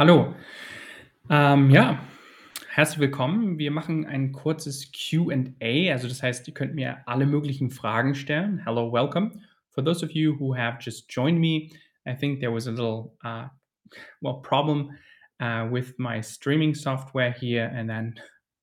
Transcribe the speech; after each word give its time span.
Hallo. 0.00 0.36
Ähm, 1.28 1.70
ja, 1.70 1.98
herzlich 2.68 3.00
willkommen. 3.00 3.58
Wir 3.58 3.72
machen 3.72 4.06
ein 4.06 4.30
kurzes 4.30 4.92
Q&A, 4.92 5.90
also 5.90 6.06
das 6.06 6.22
heißt, 6.22 6.46
ihr 6.46 6.54
könnt 6.54 6.76
mir 6.76 6.98
alle 7.06 7.26
möglichen 7.26 7.72
Fragen 7.72 8.14
stellen. 8.14 8.62
Hello, 8.64 8.92
welcome. 8.92 9.42
For 9.72 9.84
those 9.84 10.04
of 10.04 10.12
you 10.12 10.38
who 10.38 10.54
have 10.54 10.78
just 10.80 11.12
joined 11.12 11.40
me, 11.40 11.70
I 12.06 12.14
think 12.14 12.38
there 12.38 12.52
was 12.52 12.68
a 12.68 12.70
little, 12.70 13.16
uh, 13.24 13.48
well, 14.20 14.40
problem 14.40 14.96
uh, 15.40 15.66
with 15.68 15.98
my 15.98 16.22
streaming 16.22 16.76
software 16.76 17.32
here, 17.32 17.68
and 17.74 17.90
then 17.90 18.14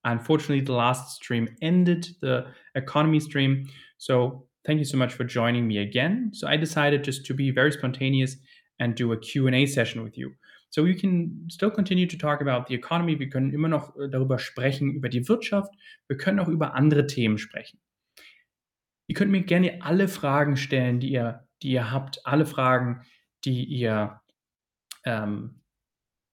unfortunately 0.05 0.63
the 0.63 0.71
last 0.71 1.17
stream 1.17 1.49
ended, 1.61 2.15
the 2.21 2.45
economy 2.75 3.19
stream. 3.19 3.67
So 3.97 4.47
thank 4.65 4.79
you 4.79 4.85
so 4.85 4.95
much 4.95 5.13
for 5.13 5.25
joining 5.25 5.67
me 5.67 5.79
again. 5.79 6.31
So 6.33 6.47
I 6.47 6.55
decided 6.55 7.03
just 7.03 7.25
to 7.25 7.33
be 7.33 7.51
very 7.51 7.73
spontaneous 7.73 8.37
and 8.79 8.95
do 8.95 9.11
a 9.11 9.17
Q&A 9.17 9.65
session 9.65 10.01
with 10.01 10.17
you. 10.17 10.31
So 10.75 10.83
we 10.83 10.93
can 10.93 11.47
still 11.49 11.71
continue 11.71 12.05
to 12.05 12.17
talk 12.17 12.41
about 12.41 12.65
the 12.67 12.75
economy. 12.75 13.17
Wir 13.17 13.29
können 13.29 13.53
immer 13.53 13.69
noch 13.69 13.95
äh, 13.95 14.09
darüber 14.09 14.37
sprechen, 14.39 14.91
über 14.91 15.07
die 15.07 15.25
Wirtschaft. 15.29 15.73
Wir 16.09 16.17
können 16.17 16.37
auch 16.37 16.49
über 16.49 16.75
andere 16.75 17.07
Themen 17.07 17.37
sprechen. 17.37 17.79
Ihr 19.07 19.15
könnt 19.15 19.31
mir 19.31 19.43
gerne 19.43 19.81
alle 19.81 20.09
Fragen 20.09 20.57
stellen, 20.57 20.99
die 20.99 21.13
ihr, 21.13 21.47
die 21.63 21.71
ihr 21.71 21.91
habt, 21.91 22.19
alle 22.25 22.45
Fragen, 22.45 23.05
die 23.45 23.63
ihr, 23.63 24.19
ähm, 25.05 25.61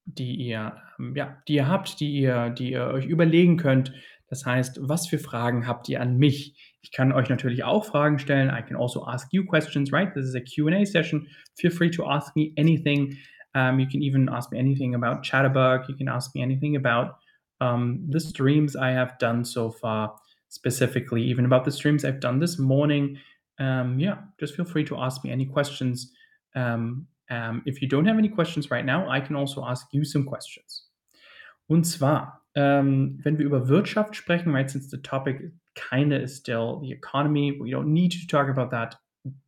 die 0.06 0.34
ihr, 0.34 0.76
ähm, 0.98 1.14
ja, 1.14 1.40
die 1.46 1.54
ihr 1.54 1.68
habt, 1.68 2.00
die 2.00 2.10
ihr, 2.10 2.50
die 2.50 2.72
ihr 2.72 2.86
euch 2.86 3.06
überlegen 3.06 3.58
könnt. 3.58 3.92
Das 4.26 4.44
heißt, 4.44 4.80
was 4.82 5.06
für 5.06 5.20
Fragen 5.20 5.68
habt 5.68 5.88
ihr 5.88 6.00
an 6.00 6.16
mich? 6.16 6.58
Ich 6.80 6.90
kann 6.90 7.12
euch 7.12 7.28
natürlich 7.28 7.62
auch 7.62 7.84
Fragen 7.84 8.18
stellen. 8.18 8.48
I 8.48 8.62
can 8.62 8.76
also 8.76 9.06
ask 9.06 9.32
you 9.32 9.46
questions, 9.46 9.92
right? 9.92 10.12
This 10.12 10.24
is 10.24 10.34
a 10.34 10.40
Q&A 10.40 10.84
session. 10.84 11.28
Feel 11.54 11.70
free 11.70 11.90
to 11.90 12.08
ask 12.08 12.34
me 12.34 12.52
anything. 12.58 13.16
Um, 13.54 13.78
you 13.80 13.86
can 13.86 14.02
even 14.02 14.28
ask 14.28 14.50
me 14.50 14.58
anything 14.58 14.94
about 14.94 15.22
Chatterbug. 15.22 15.88
You 15.88 15.94
can 15.94 16.08
ask 16.08 16.34
me 16.34 16.42
anything 16.42 16.76
about 16.76 17.18
um, 17.60 18.04
the 18.08 18.20
streams 18.20 18.76
I 18.76 18.90
have 18.90 19.18
done 19.18 19.44
so 19.44 19.70
far, 19.70 20.14
specifically, 20.48 21.22
even 21.22 21.44
about 21.44 21.64
the 21.64 21.72
streams 21.72 22.04
I've 22.04 22.20
done 22.20 22.38
this 22.38 22.58
morning. 22.58 23.18
Um, 23.58 23.98
yeah, 23.98 24.18
just 24.40 24.56
feel 24.56 24.64
free 24.64 24.84
to 24.84 24.96
ask 24.96 25.22
me 25.24 25.30
any 25.30 25.46
questions. 25.46 26.12
Um, 26.54 27.06
um, 27.30 27.62
if 27.66 27.80
you 27.80 27.88
don't 27.88 28.06
have 28.06 28.18
any 28.18 28.28
questions 28.28 28.70
right 28.70 28.84
now, 28.84 29.08
I 29.08 29.20
can 29.20 29.36
also 29.36 29.64
ask 29.64 29.86
you 29.92 30.04
some 30.04 30.24
questions. 30.24 30.88
Und 31.68 31.84
zwar, 31.86 32.42
ähm, 32.54 33.18
wenn 33.22 33.38
wir 33.38 33.46
über 33.46 33.68
Wirtschaft 33.68 34.16
sprechen, 34.16 34.52
right, 34.52 34.68
since 34.68 34.90
the 34.90 34.98
topic 34.98 35.52
kind 35.74 36.12
of 36.12 36.20
is 36.22 36.36
still 36.36 36.80
the 36.80 36.92
economy, 36.92 37.58
we 37.58 37.70
don't 37.70 37.92
need 37.92 38.12
to 38.12 38.26
talk 38.26 38.48
about 38.48 38.70
that 38.70 38.96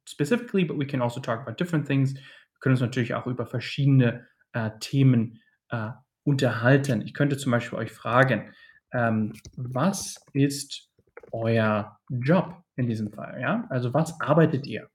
specifically, 0.07 0.65
but 0.65 0.77
we 0.77 0.87
can 0.87 1.03
also 1.03 1.21
talk 1.21 1.43
about 1.43 1.59
different 1.59 1.87
things 1.87 2.15
können 2.61 2.75
uns 2.75 2.81
natürlich 2.81 3.15
auch 3.15 3.27
über 3.27 3.47
verschiedene 3.47 4.27
äh, 4.53 4.71
Themen 4.81 5.41
äh, 5.71 5.91
unterhalten. 6.25 7.03
Ich 7.03 7.15
könnte 7.15 7.37
zum 7.37 7.53
Beispiel 7.53 7.79
euch 7.79 7.93
fragen, 7.93 8.55
ähm, 8.93 9.33
was 9.57 10.25
ist 10.33 10.91
euer 11.33 11.99
Job 12.09 12.63
in 12.77 12.87
diesem 12.87 13.13
Fall? 13.13 13.41
Ja? 13.41 13.67
Also 13.71 13.93
was 13.93 14.21
arbeitet 14.21 14.67
ihr? 14.67 14.89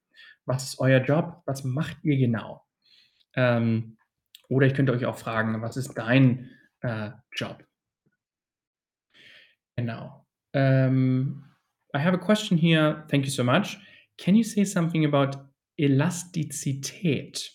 Was 0.46 0.64
ist 0.64 0.80
euer 0.80 1.00
Job? 1.00 1.42
Was 1.46 1.64
macht 1.64 1.98
ihr 2.02 2.16
genau? 2.16 2.64
Ähm, 3.34 3.96
oder 4.48 4.66
ich 4.66 4.74
könnte 4.74 4.92
euch 4.92 5.06
auch 5.06 5.16
fragen, 5.16 5.62
was 5.62 5.76
ist 5.76 5.94
dein 5.94 6.50
äh, 6.80 7.10
Job? 7.32 7.64
Genau. 9.76 10.26
Um, 10.52 11.44
I 11.94 11.98
have 11.98 12.14
a 12.14 12.18
question 12.18 12.58
here. 12.58 13.04
Thank 13.08 13.24
you 13.24 13.30
so 13.30 13.44
much. 13.44 13.78
Can 14.18 14.34
you 14.34 14.42
say 14.42 14.64
something 14.64 15.04
about 15.04 15.38
Elastizität? 15.80 17.50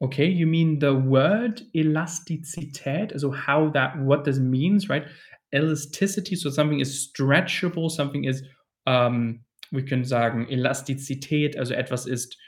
Okay, 0.00 0.26
you 0.26 0.46
mean 0.46 0.78
the 0.78 0.94
word 0.94 1.62
Elastizität, 1.74 3.18
so 3.18 3.32
how 3.32 3.70
that 3.70 3.98
what 3.98 4.24
this 4.24 4.38
means, 4.38 4.88
right? 4.88 5.04
Elasticity, 5.52 6.36
so 6.36 6.50
something 6.50 6.80
is 6.80 7.08
stretchable, 7.08 7.90
something 7.90 8.24
is, 8.24 8.44
ähm, 8.86 9.44
wir 9.70 9.84
können 9.84 10.04
sagen, 10.04 10.46
Elastizität, 10.48 11.58
also 11.58 11.74
etwas 11.74 12.06
ist, 12.06 12.38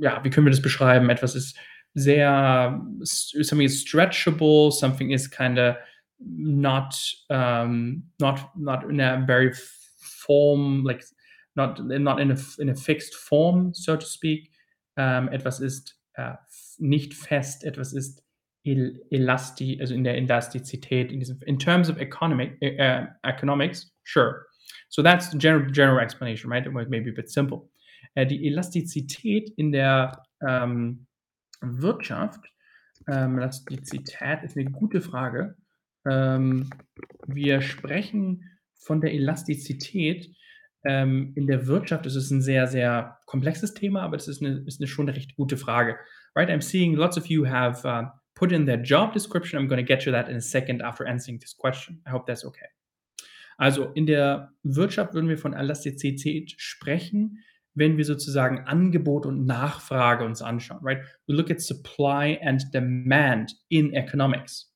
ja, 0.00 0.22
wie 0.22 0.30
können 0.30 0.46
wir 0.46 0.50
das 0.50 0.62
beschreiben? 0.62 1.10
Etwas 1.10 1.34
ist 1.34 1.56
sehr, 1.94 2.80
something 3.02 3.66
is 3.66 3.80
stretchable, 3.80 4.70
something 4.70 5.10
is 5.10 5.28
kind 5.28 5.58
of 5.58 5.76
not, 6.18 6.94
um, 7.30 8.04
not, 8.20 8.40
not 8.56 8.84
in 8.84 9.00
a 9.00 9.24
very 9.26 9.52
form, 9.98 10.84
like 10.84 11.04
not, 11.54 11.84
not 11.84 12.20
in 12.20 12.30
a, 12.30 12.36
in 12.58 12.68
a 12.68 12.74
fixed 12.74 13.14
form, 13.14 13.72
so 13.74 13.96
to 13.96 14.06
speak. 14.06 14.50
Ähm, 14.96 15.28
etwas 15.28 15.60
ist 15.60 15.98
äh, 16.14 16.34
nicht 16.78 17.14
fest, 17.14 17.64
etwas 17.64 17.92
ist 17.92 18.22
el 18.64 19.02
elasti 19.10 19.78
also 19.80 19.94
in 19.94 20.04
der 20.04 20.16
Elastizität, 20.16 21.12
in 21.12 21.20
diesem 21.20 21.40
in 21.42 21.58
terms 21.58 21.90
of 21.90 21.98
economic 21.98 22.56
uh, 22.62 23.06
economics, 23.22 23.92
sure. 24.04 24.46
So 24.88 25.02
that's 25.02 25.30
the 25.30 25.38
general, 25.38 25.70
general 25.70 25.98
explanation, 25.98 26.50
right? 26.50 26.66
It 26.66 26.72
may 26.72 27.00
be 27.00 27.10
a 27.10 27.14
bit 27.14 27.28
simple. 27.28 27.68
Äh, 28.14 28.26
die 28.26 28.46
Elastizität 28.46 29.50
in 29.56 29.72
der 29.72 30.22
ähm, 30.46 31.06
Wirtschaft, 31.60 32.40
ähm, 33.08 33.38
Elastizität 33.38 34.42
ist 34.44 34.56
eine 34.56 34.70
gute 34.70 35.00
Frage. 35.00 35.56
Ähm, 36.06 36.70
wir 37.26 37.60
sprechen 37.60 38.44
von 38.76 39.00
der 39.00 39.12
Elastizität 39.12 40.30
ähm, 40.84 41.32
in 41.34 41.46
der 41.46 41.66
Wirtschaft 41.66 42.06
ist 42.06 42.16
es 42.16 42.30
ein 42.30 42.42
sehr, 42.42 42.66
sehr 42.66 43.18
komplexes 43.26 43.74
Thema, 43.74 44.02
aber 44.02 44.16
es 44.16 44.28
ist 44.28 44.42
eine, 44.42 44.64
ist 44.66 44.80
eine 44.80 44.88
schon 44.88 45.08
eine 45.08 45.16
recht 45.16 45.36
gute 45.36 45.56
Frage. 45.56 45.98
Right? 46.36 46.50
I'm 46.50 46.62
seeing 46.62 46.94
lots 46.94 47.16
of 47.16 47.26
you 47.26 47.46
have 47.46 47.86
uh, 47.86 48.08
put 48.34 48.52
in 48.52 48.66
their 48.66 48.80
job 48.80 49.12
description. 49.12 49.60
I'm 49.60 49.68
going 49.68 49.84
to 49.84 49.86
get 49.86 50.02
to 50.04 50.10
that 50.10 50.28
in 50.28 50.36
a 50.36 50.40
second 50.40 50.82
after 50.82 51.06
answering 51.06 51.38
this 51.40 51.56
question. 51.56 52.02
I 52.06 52.10
hope 52.10 52.26
that's 52.26 52.44
okay. 52.44 52.66
Also 53.56 53.92
in 53.94 54.06
der 54.06 54.52
Wirtschaft 54.62 55.14
würden 55.14 55.28
wir 55.28 55.38
von 55.38 55.54
Elastizität 55.54 56.54
sprechen, 56.56 57.38
wenn 57.74 57.96
wir 57.96 58.04
sozusagen 58.04 58.66
Angebot 58.66 59.26
und 59.26 59.46
Nachfrage 59.46 60.24
uns 60.24 60.42
anschauen, 60.42 60.80
right? 60.82 61.02
We 61.26 61.34
look 61.34 61.50
at 61.50 61.60
supply 61.60 62.38
and 62.42 62.62
demand 62.72 63.52
in 63.68 63.92
economics. 63.94 64.72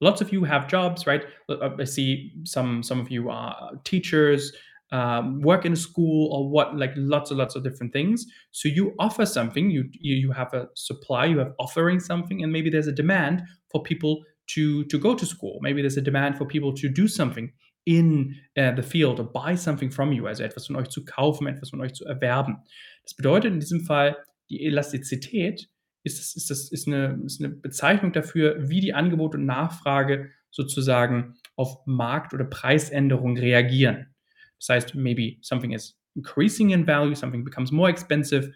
Lots 0.00 0.22
of 0.22 0.32
you 0.32 0.46
have 0.46 0.68
jobs, 0.68 1.06
right? 1.06 1.24
I 1.48 1.84
see 1.84 2.32
some 2.44 2.82
some 2.82 3.00
of 3.00 3.10
you 3.10 3.30
are 3.30 3.80
teachers, 3.84 4.52
um, 4.92 5.40
work 5.42 5.64
in 5.64 5.72
a 5.72 5.76
school 5.76 6.32
or 6.32 6.48
what 6.48 6.76
like 6.76 6.92
lots 6.96 7.30
and 7.30 7.38
lots 7.38 7.56
of 7.56 7.62
different 7.62 7.92
things. 7.92 8.26
So 8.50 8.68
you 8.68 8.94
offer 8.98 9.26
something 9.26 9.70
you, 9.70 9.84
you 9.92 10.16
you 10.16 10.32
have 10.32 10.52
a 10.54 10.68
supply 10.74 11.26
you 11.26 11.38
have 11.38 11.52
offering 11.58 12.00
something 12.00 12.42
and 12.42 12.52
maybe 12.52 12.70
there's 12.70 12.86
a 12.86 12.92
demand 12.92 13.42
for 13.70 13.82
people 13.82 14.24
to 14.54 14.84
to 14.84 14.98
go 14.98 15.14
to 15.14 15.26
school. 15.26 15.58
Maybe 15.60 15.82
there's 15.82 15.98
a 15.98 16.02
demand 16.02 16.38
for 16.38 16.46
people 16.46 16.72
to 16.74 16.88
do 16.88 17.08
something 17.08 17.52
in 17.86 18.34
uh, 18.58 18.72
the 18.72 18.82
field 18.82 19.18
or 19.18 19.24
buy 19.24 19.54
something 19.54 19.90
from 19.90 20.12
you 20.12 20.26
also 20.26 20.44
etwas 20.44 20.66
von 20.66 20.76
euch 20.76 20.88
zu 20.88 21.04
kaufen 21.04 21.46
etwas 21.46 21.70
von 21.70 21.80
euch 21.80 21.94
zu 21.94 22.04
erwerben. 22.04 22.58
Das 23.04 23.14
bedeutet 23.14 23.52
in 23.52 23.60
diesem 23.60 23.80
Fall 23.80 24.16
die 24.50 24.64
Elastizität 24.64 25.68
ist, 26.04 26.36
ist, 26.36 26.50
das, 26.50 26.70
ist, 26.70 26.86
eine, 26.86 27.20
ist 27.24 27.42
eine 27.42 27.50
Bezeichnung 27.54 28.12
dafür, 28.12 28.68
wie 28.68 28.80
die 28.80 28.94
Angebot 28.94 29.34
und 29.34 29.44
Nachfrage 29.44 30.30
sozusagen 30.50 31.34
auf 31.56 31.84
Markt- 31.86 32.32
oder 32.34 32.44
Preisänderungen 32.44 33.36
reagieren. 33.36 34.14
Das 34.58 34.68
heißt, 34.68 34.94
maybe 34.94 35.38
something 35.42 35.72
is 35.72 35.96
increasing 36.16 36.70
in 36.70 36.84
value, 36.84 37.14
something 37.14 37.44
becomes 37.44 37.70
more 37.70 37.90
expensive. 37.90 38.52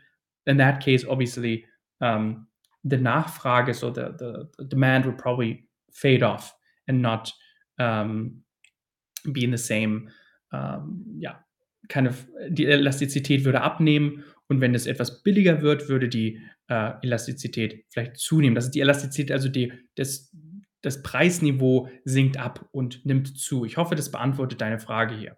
In 0.46 0.58
that 0.58 0.80
case, 0.80 1.06
obviously, 1.06 1.64
um, 2.00 2.46
the 2.84 2.96
Nachfrage, 2.96 3.74
so 3.74 3.90
the, 3.90 4.14
the, 4.18 4.48
the, 4.58 4.64
demand 4.64 5.06
would 5.06 5.18
probably 5.18 5.68
fade 5.92 6.22
off 6.22 6.54
and 6.88 7.00
not 7.00 7.32
um, 7.78 8.42
be 9.30 9.44
in 9.44 9.52
the 9.52 9.58
same, 9.58 10.10
um, 10.52 11.04
ja, 11.18 11.36
kind 11.88 12.08
of, 12.08 12.26
die 12.48 12.66
Elastizität 12.66 13.44
würde 13.44 13.60
abnehmen 13.60 14.24
und 14.48 14.60
wenn 14.60 14.74
es 14.74 14.86
etwas 14.86 15.22
billiger 15.22 15.62
wird, 15.62 15.88
würde 15.88 16.08
die 16.08 16.40
äh, 16.68 16.92
Elastizität 17.02 17.84
vielleicht 17.88 18.16
zunehmen. 18.16 18.54
Das 18.54 18.66
ist 18.66 18.74
die 18.74 18.80
Elastizität, 18.80 19.32
also 19.32 19.48
die, 19.48 19.72
das, 19.94 20.34
das 20.80 21.02
Preisniveau 21.02 21.88
sinkt 22.04 22.38
ab 22.38 22.68
und 22.72 23.04
nimmt 23.06 23.38
zu. 23.38 23.64
Ich 23.64 23.76
hoffe, 23.76 23.94
das 23.94 24.10
beantwortet 24.10 24.60
deine 24.60 24.78
Frage 24.78 25.16
hier. 25.16 25.36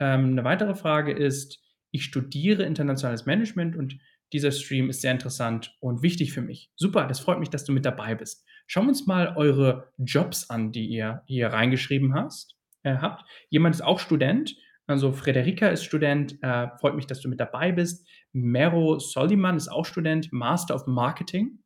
Ähm, 0.00 0.34
'ne 0.34 0.44
weitere 0.44 0.74
Frage 0.74 1.12
ist: 1.12 1.60
„Ich 1.90 2.04
studiere 2.04 2.64
internationales 2.64 3.26
Management 3.26 3.76
und 3.76 3.98
dieser 4.32 4.50
Stream 4.52 4.90
ist 4.90 5.00
sehr 5.02 5.12
interessant 5.12 5.76
und 5.80 6.02
wichtig 6.02 6.32
für 6.32 6.42
mich.“ 6.42 6.70
Super, 6.76 7.06
das 7.06 7.20
freut 7.20 7.38
mich, 7.38 7.50
dass 7.50 7.64
du 7.64 7.72
mit 7.72 7.84
dabei 7.84 8.14
bist. 8.14 8.44
Schauen 8.66 8.84
wir 8.86 8.90
uns 8.90 9.06
mal 9.06 9.34
eure 9.36 9.92
Jobs 9.98 10.50
an, 10.50 10.72
die 10.72 10.86
ihr 10.86 11.22
hier 11.26 11.48
reingeschrieben 11.48 12.14
hast 12.14 12.56
äh, 12.82 12.96
habt. 12.96 13.24
Jemand 13.50 13.74
ist 13.74 13.82
auch 13.82 13.98
Student, 14.00 14.56
also 14.86 15.12
Frederika 15.12 15.68
ist 15.68 15.84
Student, 15.84 16.38
äh, 16.42 16.68
freut 16.78 16.94
mich, 16.96 17.06
dass 17.06 17.20
du 17.20 17.28
mit 17.28 17.40
dabei 17.40 17.72
bist. 17.72 18.06
Mero 18.32 18.98
Soliman 18.98 19.56
ist 19.56 19.68
auch 19.68 19.84
Student, 19.86 20.32
Master 20.32 20.74
of 20.74 20.86
Marketing. 20.86 21.60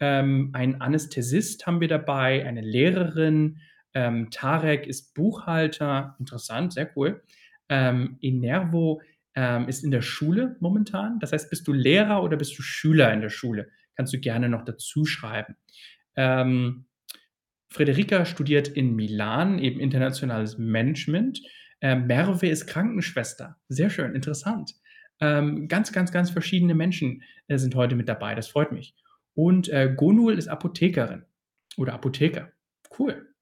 Ähm, 0.00 0.50
ein 0.54 0.80
Anästhesist 0.80 1.66
haben 1.66 1.80
wir 1.80 1.88
dabei, 1.88 2.46
eine 2.46 2.62
Lehrerin, 2.62 3.58
ähm, 3.94 4.30
Tarek 4.30 4.86
ist 4.86 5.14
Buchhalter, 5.14 6.16
interessant, 6.18 6.72
sehr 6.72 6.90
cool. 6.96 7.22
Ähm, 7.70 8.18
Inervo 8.20 9.00
ähm, 9.34 9.68
ist 9.68 9.84
in 9.84 9.90
der 9.90 10.02
Schule 10.02 10.56
momentan. 10.60 11.18
Das 11.20 11.32
heißt, 11.32 11.48
bist 11.48 11.66
du 11.66 11.72
Lehrer 11.72 12.22
oder 12.22 12.36
bist 12.36 12.58
du 12.58 12.62
Schüler 12.62 13.12
in 13.14 13.22
der 13.22 13.30
Schule? 13.30 13.68
Kannst 13.96 14.12
du 14.12 14.18
gerne 14.18 14.48
noch 14.48 14.64
dazu 14.64 15.06
schreiben. 15.06 15.56
Ähm, 16.16 16.86
Friederike 17.68 18.26
studiert 18.26 18.68
in 18.68 18.96
Milan 18.96 19.58
eben 19.58 19.80
internationales 19.80 20.58
Management. 20.58 21.40
Äh, 21.80 21.94
Merve 21.94 22.48
ist 22.48 22.66
Krankenschwester. 22.66 23.56
Sehr 23.68 23.88
schön, 23.88 24.14
interessant. 24.14 24.74
Ähm, 25.20 25.68
ganz, 25.68 25.92
ganz, 25.92 26.12
ganz 26.12 26.30
verschiedene 26.30 26.74
Menschen, 26.74 27.22
äh, 27.46 27.58
sind 27.58 27.74
heute 27.74 27.94
mit 27.94 28.08
dabei. 28.08 28.34
Das 28.34 28.48
freut 28.48 28.72
mich. 28.72 28.94
Und, 29.34 29.68
äh, 29.68 29.92
Gonul 29.96 30.36
ist 30.36 30.48
Apothekerin 30.48 31.24
oder 31.76 31.94
Apotheker. 31.94 32.50
Cool. 32.98 33.34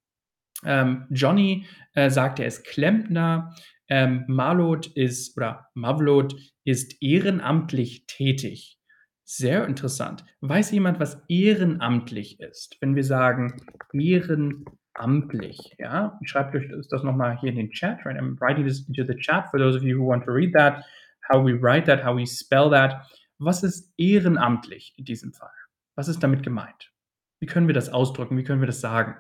Ähm, 0.64 1.06
Johnny, 1.10 1.66
äh, 1.94 2.10
sagt, 2.10 2.40
er 2.40 2.46
ist 2.46 2.64
Klempner. 2.64 3.54
Ähm, 3.88 4.24
Marlot 4.28 4.86
ist 4.88 5.36
oder 5.36 5.68
Mavlot 5.74 6.34
ist 6.64 7.02
ehrenamtlich 7.02 8.06
tätig. 8.06 8.78
Sehr 9.24 9.66
interessant. 9.66 10.24
Weiß 10.40 10.70
jemand, 10.70 11.00
was 11.00 11.22
ehrenamtlich 11.28 12.40
ist? 12.40 12.76
Wenn 12.80 12.96
wir 12.96 13.04
sagen 13.04 13.60
ehrenamtlich, 13.92 15.76
ja? 15.78 16.18
Schreibt 16.24 16.54
euch 16.54 16.68
das 16.68 16.88
das 16.88 17.02
noch 17.02 17.14
mal 17.14 17.38
hier 17.38 17.50
in 17.50 17.56
den 17.56 17.70
Chat, 17.70 18.04
right? 18.04 18.18
I'm 18.18 18.40
writing 18.40 18.66
this 18.66 18.88
into 18.88 19.04
the 19.04 19.18
chat 19.18 19.50
for 19.50 19.58
those 19.58 19.76
of 19.76 19.82
you 19.82 19.98
who 19.98 20.08
want 20.08 20.24
to 20.24 20.32
read 20.32 20.54
that, 20.54 20.84
how 21.30 21.44
we 21.44 21.52
write 21.52 21.86
that, 21.86 22.04
how 22.04 22.16
we 22.16 22.26
spell 22.26 22.70
that. 22.70 23.06
Was 23.38 23.62
ist 23.62 23.92
ehrenamtlich 23.98 24.94
in 24.96 25.04
diesem 25.04 25.32
Fall? 25.32 25.52
Was 25.94 26.08
ist 26.08 26.22
damit 26.22 26.42
gemeint? 26.42 26.92
Wie 27.40 27.46
können 27.46 27.68
wir 27.68 27.74
das 27.74 27.88
ausdrücken? 27.88 28.36
Wie 28.36 28.44
können 28.44 28.60
wir 28.60 28.66
das 28.66 28.80
sagen? 28.80 29.16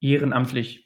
Ehrenamtlich 0.00 0.84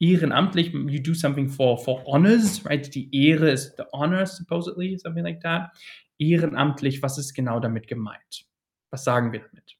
ehrenamtlich, 0.00 0.72
you 0.72 1.00
do 1.02 1.14
something 1.14 1.48
for 1.48 1.78
for 1.78 2.02
honors, 2.06 2.64
right? 2.64 2.94
Die 2.94 3.08
Ehre 3.12 3.50
ist 3.50 3.76
the 3.78 3.84
honor 3.92 4.26
supposedly, 4.26 4.98
something 4.98 5.24
like 5.24 5.40
that. 5.42 5.70
Ehrenamtlich, 6.18 7.02
was 7.02 7.18
ist 7.18 7.34
genau 7.34 7.60
damit 7.60 7.88
gemeint? 7.88 8.46
Was 8.90 9.04
sagen 9.04 9.32
wir 9.32 9.40
damit? 9.40 9.76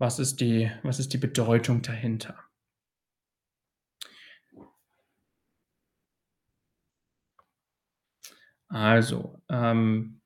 Was 0.00 0.18
ist 0.18 0.40
die 0.40 0.70
was 0.82 0.98
ist 0.98 1.12
die 1.12 1.18
Bedeutung 1.18 1.82
dahinter? 1.82 2.36
Also, 8.70 9.40
ähm 9.48 10.20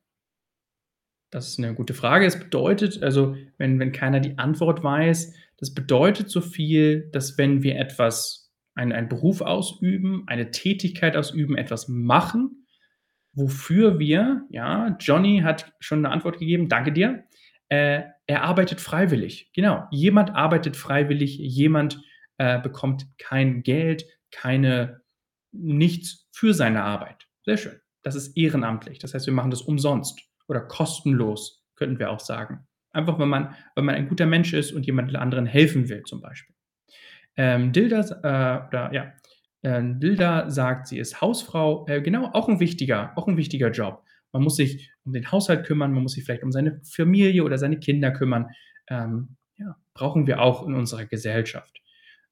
das 1.31 1.47
ist 1.49 1.59
'ne 1.59 1.73
gute 1.75 1.93
Frage. 1.93 2.25
Es 2.25 2.39
bedeutet 2.39 3.03
also, 3.03 3.35
wenn 3.57 3.79
wenn 3.79 3.91
keiner 3.91 4.19
die 4.19 4.37
Antwort 4.37 4.83
weiß, 4.83 5.33
das 5.57 5.73
bedeutet 5.73 6.29
so 6.29 6.41
viel, 6.41 7.09
dass 7.11 7.37
wenn 7.37 7.63
wir 7.63 7.77
etwas 7.77 8.51
ein 8.75 8.91
einen 8.93 9.09
Beruf 9.09 9.41
ausüben, 9.41 10.23
eine 10.27 10.51
Tätigkeit 10.51 11.15
ausüben, 11.17 11.57
etwas 11.57 11.87
machen, 11.89 12.65
wofür 13.33 13.99
wir 13.99 14.43
ja, 14.51 14.97
Johnny 14.99 15.41
hat 15.43 15.73
schon 15.79 16.01
'ne 16.01 16.09
Antwort 16.11 16.39
gegeben, 16.39 16.69
danke 16.69 16.91
dir. 16.93 17.23
Äh, 17.69 18.03
er 18.27 18.43
arbeitet 18.43 18.81
freiwillig. 18.81 19.51
Genau, 19.55 19.85
jemand 19.91 20.31
arbeitet 20.35 20.75
freiwillig, 20.77 21.37
jemand, 21.39 22.01
äh, 22.37 22.59
bekommt 22.61 23.07
kein 23.19 23.63
Geld, 23.63 24.05
keine 24.31 25.01
nichts 25.51 26.27
für 26.31 26.53
seine 26.53 26.83
Arbeit. 26.83 27.27
Sehr 27.45 27.57
schön. 27.57 27.79
Das 28.03 28.15
ist 28.15 28.37
ehrenamtlich. 28.37 28.99
Das 28.99 29.13
heißt, 29.13 29.25
wir 29.27 29.33
machen 29.33 29.51
das 29.51 29.61
umsonst 29.63 30.28
oder 30.49 30.61
kostenlos, 30.61 31.63
könnten 31.75 31.99
wir 31.99 32.11
auch 32.11 32.19
sagen. 32.21 32.67
Einfach, 32.91 33.19
wenn 33.19 33.29
man 33.29 33.55
wenn 33.75 33.85
man 33.85 33.95
ein 33.95 34.09
guter 34.09 34.25
Mensch 34.27 34.53
ist 34.53 34.71
und 34.73 34.85
jemand 34.85 35.15
anderen 35.15 35.45
helfen 35.45 35.89
will, 35.89 36.03
zum 36.03 36.21
Beispiel. 36.21 36.55
Ähm, 37.37 37.71
Dilda 37.71 37.99
äh, 38.23 38.67
oder 38.67 38.93
ja, 38.93 39.13
ähm, 39.63 39.99
Dilda 39.99 40.49
sagt, 40.49 40.87
sie 40.87 40.99
ist 40.99 41.21
Hausfrau. 41.21 41.85
Äh, 41.87 42.01
genau, 42.01 42.29
auch 42.33 42.49
'n 42.49 42.59
wichtiger 42.59 43.13
auch 43.17 43.27
'n 43.27 43.37
wichtiger 43.37 43.71
Job. 43.71 44.03
Man 44.33 44.43
muss 44.43 44.55
sich 44.57 44.91
um 45.05 45.13
den 45.13 45.31
Haushalt 45.31 45.65
kümmern, 45.65 45.93
man 45.93 46.03
muss 46.03 46.13
sich 46.13 46.25
vielleicht 46.25 46.43
um 46.43 46.51
seine 46.51 46.81
Familie 46.83 47.43
oder 47.43 47.57
seine 47.57 47.79
Kinder 47.79 48.11
kümmern. 48.11 48.47
Ähm, 48.89 49.37
ja, 49.57 49.75
brauchen 49.93 50.27
wir 50.27 50.41
auch 50.41 50.67
in 50.67 50.75
unserer 50.75 51.05
Gesellschaft. 51.05 51.81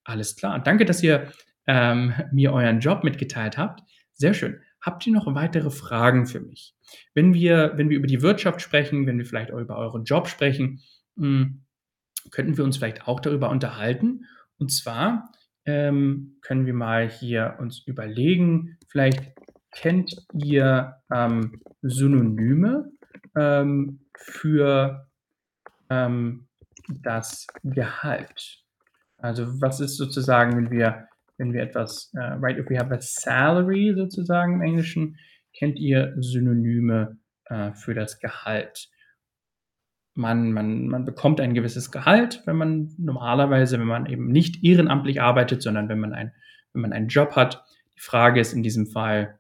Alles 0.04 0.36
klar. 0.36 0.60
Danke, 0.64 0.86
dass 0.86 1.04
ihr, 1.04 1.32
ähm, 1.68 2.14
mir 2.32 2.54
euren 2.54 2.80
Job 2.80 3.04
mitgeteilt 3.04 3.58
habt. 3.58 3.82
Sehr 4.14 4.34
schön. 4.34 4.62
Habt 4.88 5.06
ihr 5.06 5.12
noch 5.12 5.26
weitere 5.36 5.70
Fragen 5.70 6.28
für 6.28 6.40
mich? 6.40 6.74
Wenn 7.14 7.34
wir 7.34 7.74
wenn 7.76 7.90
wir 7.90 7.98
über 7.98 8.08
die 8.08 8.22
Wirtschaft 8.22 8.62
sprechen, 8.62 9.06
wenn 9.06 9.18
wir 9.18 9.26
vielleicht 9.26 9.52
auch 9.52 9.60
über 9.60 9.76
euren 9.76 10.06
Job 10.06 10.30
sprechen, 10.30 10.80
hm, 11.18 11.66
könnten 12.32 12.56
wir 12.56 12.64
uns 12.64 12.78
vielleicht 12.78 13.06
auch 13.06 13.20
darüber 13.20 13.50
unterhalten. 13.50 14.24
Und 14.58 14.72
zwar, 14.72 15.30
ähm, 15.66 16.38
können 16.42 16.66
wir 16.66 16.74
mal 16.74 17.10
hier 17.10 17.58
uns 17.60 17.86
überlegen, 17.86 18.78
vielleicht 18.88 19.34
kennt 19.74 20.26
ihr, 20.34 20.96
ähm, 21.14 21.62
Synonyme, 21.82 22.90
ähm, 23.36 24.00
für, 24.16 25.10
ähm, 25.90 26.48
das 26.88 27.46
Gehalt? 27.62 28.64
Also, 29.18 29.60
was 29.62 29.82
ist 29.82 29.98
sozusagen, 29.98 30.56
wenn 30.56 30.72
wir 30.72 31.10
wenn 31.38 31.54
wir 31.54 31.62
etwas, 31.62 32.12
äh 32.16 32.20
right, 32.20 32.58
if 32.58 32.70
we 32.70 32.78
have 32.78 32.94
a 32.94 33.00
salary 33.00 33.94
sozusagen 33.96 34.56
im 34.56 34.62
Englischen, 34.62 35.18
kennt 35.58 35.78
ihr 35.78 36.16
Synonyme, 36.20 37.18
äh, 37.46 37.74
für 37.74 37.94
das 37.94 38.20
Gehalt? 38.20 38.90
Man 40.14 40.52
man 40.52 40.88
man 40.88 41.06
bekommt 41.06 41.40
ein 41.40 41.54
gewisses 41.54 41.92
Gehalt, 41.92 42.42
wenn 42.46 42.56
man 42.56 42.96
normalerweise 42.98 43.80
wenn 43.80 43.86
man 43.86 44.08
eben 44.08 44.32
nicht 44.32 44.64
ehrenamtlich 44.64 45.22
arbeitet, 45.22 45.62
sondern 45.62 45.90
wenn 45.90 46.00
man 46.00 46.14
ein 46.14 46.32
wenn 46.74 46.82
man 46.82 46.94
einen 46.94 47.08
Job 47.08 47.36
hat. 47.36 47.64
Die 47.96 48.02
Frage 48.02 48.40
ist 48.40 48.54
in 48.54 48.64
diesem 48.64 48.88
Fall, 48.88 49.40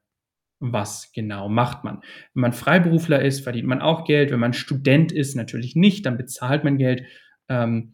was 0.59 1.11
genau 1.13 1.49
macht 1.49 1.83
man? 1.83 2.01
Wenn 2.33 2.41
man 2.41 2.53
Freiberufler 2.53 3.21
ist, 3.21 3.41
verdient 3.41 3.67
man 3.67 3.81
auch 3.81 4.05
Geld. 4.05 4.31
Wenn 4.31 4.39
man 4.39 4.53
Student 4.53 5.11
ist, 5.11 5.35
natürlich 5.35 5.75
nicht, 5.75 6.05
dann 6.05 6.17
bezahlt 6.17 6.63
man 6.63 6.77
Geld. 6.77 7.03
Ähm, 7.49 7.93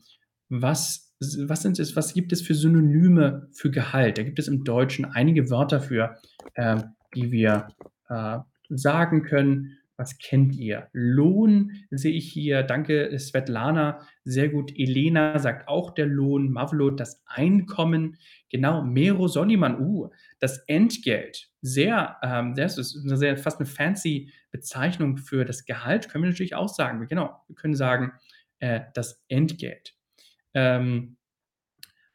was 0.49 1.12
was 1.49 1.61
sind 1.63 1.79
es 1.79 1.95
was 1.95 2.13
gibt 2.13 2.31
es 2.33 2.41
für 2.41 2.53
Synonyme 2.55 3.47
für 3.53 3.71
Gehalt? 3.71 4.17
Da 4.17 4.23
gibt 4.23 4.39
es 4.39 4.47
im 4.47 4.63
Deutschen 4.63 5.05
einige 5.05 5.49
Wörter 5.49 5.81
für, 5.81 6.17
ähm, 6.55 6.83
die 7.15 7.31
wir, 7.31 7.67
äh, 8.09 8.39
sagen 8.69 9.23
können. 9.23 9.77
Was 9.95 10.17
kennt 10.17 10.55
ihr? 10.55 10.87
Lohn 10.91 11.71
sehe 11.91 12.13
ich 12.13 12.31
hier. 12.31 12.63
Danke, 12.63 13.17
Svetlana. 13.19 13.99
Sehr 14.25 14.49
gut. 14.49 14.71
Elena 14.75 15.37
sagt 15.37 15.67
auch 15.67 15.91
der 15.91 16.07
Lohn. 16.07 16.51
Mavlot 16.51 16.99
das 16.99 17.21
Einkommen. 17.27 18.17
Genau, 18.49 18.81
Mero 18.83 19.27
Soliman, 19.27 19.79
uh, 19.79 20.09
das 20.39 20.57
Entgelt. 20.67 21.49
Sehr, 21.61 22.17
ähm, 22.23 22.55
das 22.55 22.77
ist 22.79 22.95
'ne 23.05 23.17
sehr 23.17 23.37
fast 23.37 23.59
'ne 23.59 23.67
fancy 23.67 24.31
Bezeichnung 24.51 25.17
für 25.17 25.45
das 25.45 25.65
Gehalt, 25.65 26.09
können 26.09 26.23
wir 26.23 26.31
natürlich 26.31 26.55
auch 26.55 26.69
sagen. 26.69 27.07
Genau, 27.07 27.31
wir 27.47 27.55
können 27.55 27.75
sagen, 27.75 28.13
äh, 28.59 28.81
das 28.95 29.23
Entgelt. 29.29 29.93
Ähm, 30.53 31.17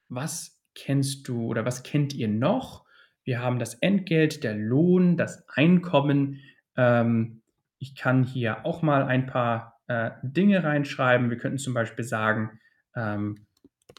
was 0.09 0.59
kennst 0.75 1.29
du 1.29 1.47
oder 1.47 1.65
was 1.65 1.83
kennt 1.83 2.15
ihr 2.15 2.29
noch? 2.29 2.85
Wir 3.25 3.41
haben 3.41 3.59
das 3.59 3.75
Entgelt, 3.75 4.43
der 4.45 4.55
Lohn, 4.55 5.17
das 5.17 5.45
Einkommen. 5.49 6.41
Ähm, 6.77 7.43
ich 7.79 7.95
kann 7.95 8.25
hier 8.25 8.65
auch 8.65 8.83
mal 8.83 9.05
ein 9.05 9.27
paar, 9.27 9.81
äh, 9.89 10.11
Dinge 10.23 10.65
reinschreiben. 10.65 11.31
Wir 11.31 11.37
könnten 11.37 11.59
zum 11.59 11.75
Beispiel 11.75 12.05
sagen, 12.05 12.61
ähm, 12.95 13.47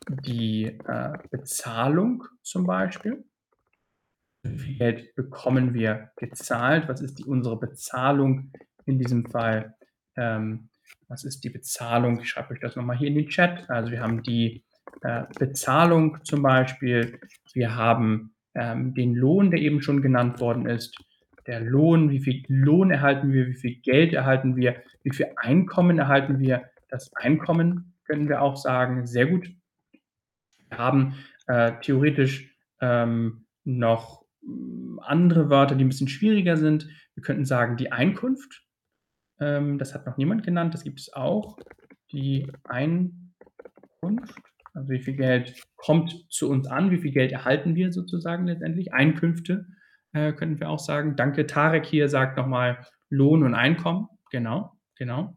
die, 0.09 0.65
äh, 0.65 1.13
Bezahlung 1.29 2.23
zum 2.41 2.65
Beispiel. 2.65 3.23
Wie 4.43 4.57
viel 4.57 4.77
Geld 4.77 5.15
bekommen 5.15 5.73
wir 5.73 6.11
gezahlt? 6.15 6.87
Was 6.87 7.01
ist 7.01 7.19
die 7.19 7.25
unsere 7.25 7.59
Bezahlung 7.59 8.51
in 8.85 8.97
diesem 8.97 9.25
Fall? 9.25 9.75
Ähm, 10.15 10.68
was 11.09 11.23
ist 11.25 11.43
die 11.43 11.49
Bezahlung? 11.49 12.19
Ich 12.21 12.29
schreibe 12.29 12.53
euch 12.53 12.59
das 12.61 12.75
noch 12.75 12.83
mal 12.85 12.97
hier 12.97 13.09
in 13.09 13.15
den 13.15 13.27
Chat. 13.29 13.69
Also, 13.69 13.91
wir 13.91 14.01
haben 14.01 14.23
die, 14.23 14.63
äh, 15.01 15.23
Bezahlung 15.39 16.19
zum 16.23 16.41
Beispiel. 16.43 17.19
Wir 17.53 17.75
haben, 17.75 18.33
ähm, 18.55 18.93
den 18.93 19.15
Lohn, 19.15 19.51
der 19.51 19.59
eben 19.59 19.81
schon 19.81 20.01
genannt 20.01 20.39
worden 20.39 20.65
ist. 20.67 20.95
Der 21.47 21.61
Lohn, 21.61 22.11
wie 22.11 22.19
viel 22.19 22.43
Lohn 22.47 22.91
erhalten 22.91 23.33
wir? 23.33 23.47
Wie 23.47 23.55
viel 23.55 23.75
Geld 23.81 24.13
erhalten 24.13 24.55
wir? 24.55 24.75
Wie 25.03 25.11
viel 25.13 25.27
Einkommen 25.35 25.99
erhalten 25.99 26.39
wir? 26.39 26.63
Das 26.89 27.11
Einkommen 27.15 27.95
können 28.05 28.29
wir 28.29 28.41
auch 28.41 28.55
sagen. 28.55 29.07
Sehr 29.07 29.27
gut. 29.27 29.49
Wir 30.69 30.77
haben, 30.77 31.15
äh, 31.47 31.73
theoretisch, 31.81 32.55
ähm, 32.81 33.45
noch, 33.63 34.25
hm, 34.43 34.99
andere 35.03 35.49
Wörter, 35.49 35.75
die 35.75 35.83
'n 35.83 35.89
bisschen 35.89 36.07
schwieriger 36.07 36.57
sind. 36.57 36.87
Wir 37.15 37.23
könnten 37.23 37.45
sagen, 37.45 37.77
die 37.77 37.91
Einkunft. 37.91 38.63
Ähm, 39.39 39.77
das 39.77 39.93
hat 39.93 40.05
noch 40.05 40.17
niemand 40.17 40.43
genannt, 40.43 40.73
das 40.73 40.83
gibt 40.83 40.99
es 40.99 41.13
auch. 41.13 41.57
Die 42.11 42.51
Einkunft, 42.63 43.23
also, 44.73 44.89
wie 44.89 45.01
viel 45.01 45.15
Geld 45.15 45.61
kommt 45.75 46.25
zu 46.29 46.49
uns 46.49 46.67
an? 46.67 46.91
Wie 46.91 46.99
viel 46.99 47.11
Geld 47.11 47.31
erhalten 47.31 47.75
wir 47.75 47.91
sozusagen 47.91 48.47
letztendlich? 48.47 48.93
Einkünfte, 48.93 49.67
äh, 50.13 50.33
könnten 50.33 50.59
wir 50.59 50.69
auch 50.69 50.79
sagen. 50.79 51.15
Danke. 51.15 51.45
Tarek 51.47 51.85
hier 51.85 52.09
sagt 52.09 52.37
noch 52.37 52.47
mal 52.47 52.85
Lohn 53.09 53.43
und 53.43 53.55
Einkommen. 53.55 54.07
Genau, 54.31 54.73
genau. 54.95 55.35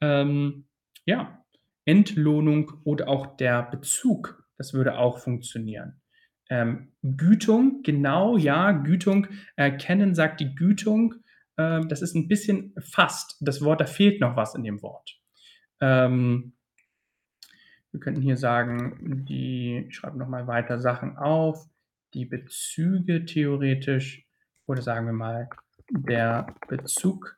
Ähm, 0.00 0.66
ja, 1.04 1.42
Entlohnung 1.84 2.72
oder 2.84 3.08
auch 3.08 3.36
der 3.36 3.62
Bezug, 3.62 4.44
das 4.58 4.74
würde 4.74 4.98
auch 4.98 5.18
funktionieren. 5.18 6.00
Ähm, 6.48 6.92
Gütung, 7.02 7.82
genau, 7.82 8.36
ja, 8.36 8.72
Gütung. 8.72 9.28
Äh, 9.56 9.72
Kennen 9.72 10.14
sagt 10.14 10.40
die 10.40 10.54
Gütung. 10.54 11.14
Ähm, 11.58 11.88
das 11.88 12.02
ist 12.02 12.14
'n 12.16 12.28
bisschen 12.28 12.74
fast 12.80 13.36
das 13.40 13.62
Wort 13.62 13.80
da 13.80 13.86
fehlt 13.86 14.20
noch 14.20 14.36
was 14.36 14.54
in 14.54 14.64
dem 14.64 14.82
Wort. 14.82 15.18
Ähm 15.80 16.52
Wir 17.94 18.00
könnten 18.00 18.20
hier 18.22 18.36
sagen, 18.36 19.24
die 19.28 19.86
ich 19.88 19.96
schreibe 19.96 20.18
noch 20.18 20.28
mal 20.28 20.46
weiter 20.46 20.78
Sachen 20.80 21.16
auf, 21.16 21.66
die 22.14 22.26
Bezüge 22.26 23.24
theoretisch 23.24 24.26
oder 24.66 24.82
sagen 24.82 25.06
wir 25.06 25.12
mal, 25.12 25.48
der 25.90 26.46
Bezug 26.68 27.36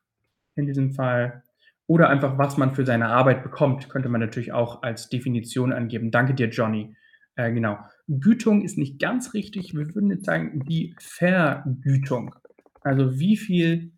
in 0.57 0.67
diesem 0.67 0.93
Fall 0.93 1.43
oder 1.87 2.09
einfach, 2.09 2.39
was 2.39 2.57
man 2.57 2.75
für 2.75 2.85
seine 2.85 3.09
Arbeit 3.09 3.43
bekommt, 3.43 3.89
könnte 3.89 4.09
man 4.09 4.21
natürlich 4.21 4.53
auch 4.53 4.83
als 4.83 5.09
Definition 5.09 5.73
angeben. 5.73 6.11
Danke 6.11 6.35
dir, 6.35 6.49
Johnny. 6.49 6.95
Äh, 7.37 7.53
genau. 7.53 7.79
Gütung 8.09 8.63
ist 8.63 8.79
nicht 8.79 8.99
ganz 8.99 9.35
richtig. 9.35 9.75
Wir 9.75 9.95
würden 9.95 10.11
jetzt 10.11 10.27
sagen, 10.27 10.65
die 10.69 10.95
Vergütung. 10.99 12.35
Also 12.81 13.19
wie 13.19 13.37
viel 13.37 13.93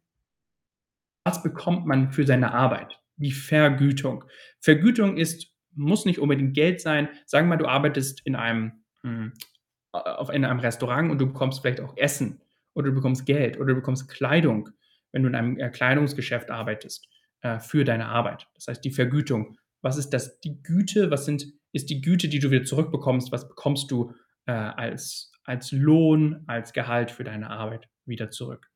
was 1.31 1.45
bekommt 1.45 1.87
man 1.87 2.11
für 2.11 2.27
seine 2.27 2.53
Arbeit? 2.53 2.99
Die 3.17 3.31
Vergütung. 3.31 4.25
Vergütung 4.59 5.17
ist 5.17 5.55
muss 5.77 6.05
nicht 6.05 6.19
unbedingt 6.19 6.55
Geld 6.55 6.81
sein. 6.81 7.09
Sagen 7.27 7.47
wir 7.47 7.51
mal, 7.51 7.63
du 7.63 7.69
arbeitest 7.69 8.27
in 8.27 8.35
einem, 8.35 8.83
hm, 9.03 9.33
äh, 9.95 10.35
in 10.37 10.45
einem 10.45 10.59
Restaurant 10.59 11.09
und 11.09 11.19
du 11.19 11.29
bekommst 11.29 11.61
vielleicht 11.61 11.81
auch 11.81 11.97
Essen 11.97 12.41
oder 12.75 12.89
du 12.89 12.95
bekommst 12.97 13.25
Geld 13.25 13.57
oder 13.57 13.67
du 13.67 13.75
bekommst 13.77 14.09
Kleidung, 14.09 14.71
wenn 15.13 15.23
du 15.23 15.29
in 15.29 15.37
einem, 15.37 15.57
äh, 15.59 15.71
Kleidungsgeschäft 15.71 16.51
arbeitest, 16.51 17.07
äh, 17.43 17.61
für 17.61 17.85
deine 17.85 18.07
Arbeit. 18.07 18.49
Das 18.57 18.67
heißt, 18.67 18.85
die 18.85 18.91
Vergütung. 18.91 19.57
Was 19.81 19.97
ist 19.97 20.11
das 20.11 20.41
die 20.41 20.61
Güte? 20.65 21.13
Was 21.13 21.27
sind 21.27 21.47
ist 21.73 21.89
die 21.89 22.01
Güte, 22.01 22.29
die 22.29 22.41
du 22.41 22.51
wieder 22.51 22.65
zurückbekommst? 22.65 23.31
Was 23.31 23.49
bekommst 23.49 23.93
du, 23.93 24.13
äh, 24.47 24.53
als 24.53 25.31
als 25.45 25.71
Lohn, 25.71 26.43
als 26.49 26.73
Gehalt 26.73 27.13
für 27.13 27.23
deine 27.23 27.49
Arbeit 27.49 27.89
wieder 28.07 28.31
zurück? 28.31 28.70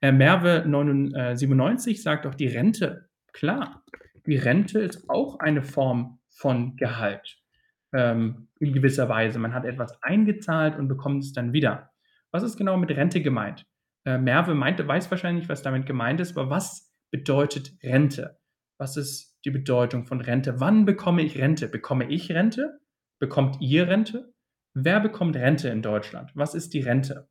Äh, 0.00 0.12
Merve 0.12 0.64
99 0.66 1.16
äh, 1.16 1.36
97 1.36 2.02
sagt 2.02 2.26
auch 2.26 2.34
die 2.34 2.46
Rente. 2.46 3.08
Klar, 3.32 3.84
die 4.26 4.36
Rente 4.36 4.80
ist 4.80 5.08
auch 5.08 5.38
eine 5.40 5.62
Form 5.62 6.20
von 6.28 6.76
Gehalt, 6.76 7.38
ähm, 7.92 8.48
in 8.60 8.72
gewisser 8.72 9.08
Weise. 9.08 9.38
Man 9.38 9.54
hat 9.54 9.64
etwas 9.64 10.02
eingezahlt 10.02 10.78
und 10.78 10.88
bekommt 10.88 11.24
es 11.24 11.32
dann 11.32 11.52
wieder. 11.52 11.90
Was 12.30 12.42
ist 12.42 12.56
genau 12.56 12.76
mit 12.76 12.90
Rente 12.90 13.22
gemeint? 13.22 13.66
Äh, 14.04 14.18
Merve 14.18 14.54
meinte 14.54 14.86
weiß 14.86 15.10
wahrscheinlich, 15.10 15.48
was 15.48 15.62
damit 15.62 15.86
gemeint 15.86 16.20
ist, 16.20 16.36
aber 16.36 16.50
was 16.50 16.94
bedeutet 17.10 17.72
Rente? 17.82 18.38
Was 18.78 18.96
ist 18.96 19.36
die 19.44 19.50
Bedeutung 19.50 20.04
von 20.04 20.20
Rente? 20.20 20.60
Wann 20.60 20.84
bekomme 20.84 21.22
ich 21.22 21.38
Rente? 21.38 21.68
Bekomme 21.68 22.08
ich 22.08 22.30
Rente? 22.30 22.80
Bekommt 23.18 23.60
ihr 23.60 23.88
Rente? 23.88 24.32
Wer 24.74 25.00
bekommt 25.00 25.36
Rente 25.36 25.68
in 25.68 25.82
Deutschland? 25.82 26.30
Was 26.34 26.54
ist 26.54 26.74
die 26.74 26.80
Rente? 26.80 27.28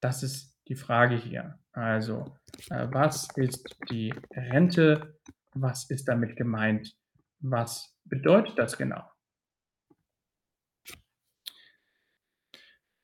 Das 0.00 0.22
ist 0.22 0.55
die 0.68 0.76
Frage 0.76 1.16
hier. 1.16 1.58
Also, 1.72 2.36
äh, 2.70 2.86
was 2.90 3.28
ist 3.36 3.76
die 3.90 4.12
Rente? 4.34 5.18
Was 5.54 5.88
ist 5.90 6.06
damit 6.06 6.36
gemeint? 6.36 6.96
Was 7.40 7.94
bedeutet 8.04 8.58
das 8.58 8.76
genau? 8.76 9.02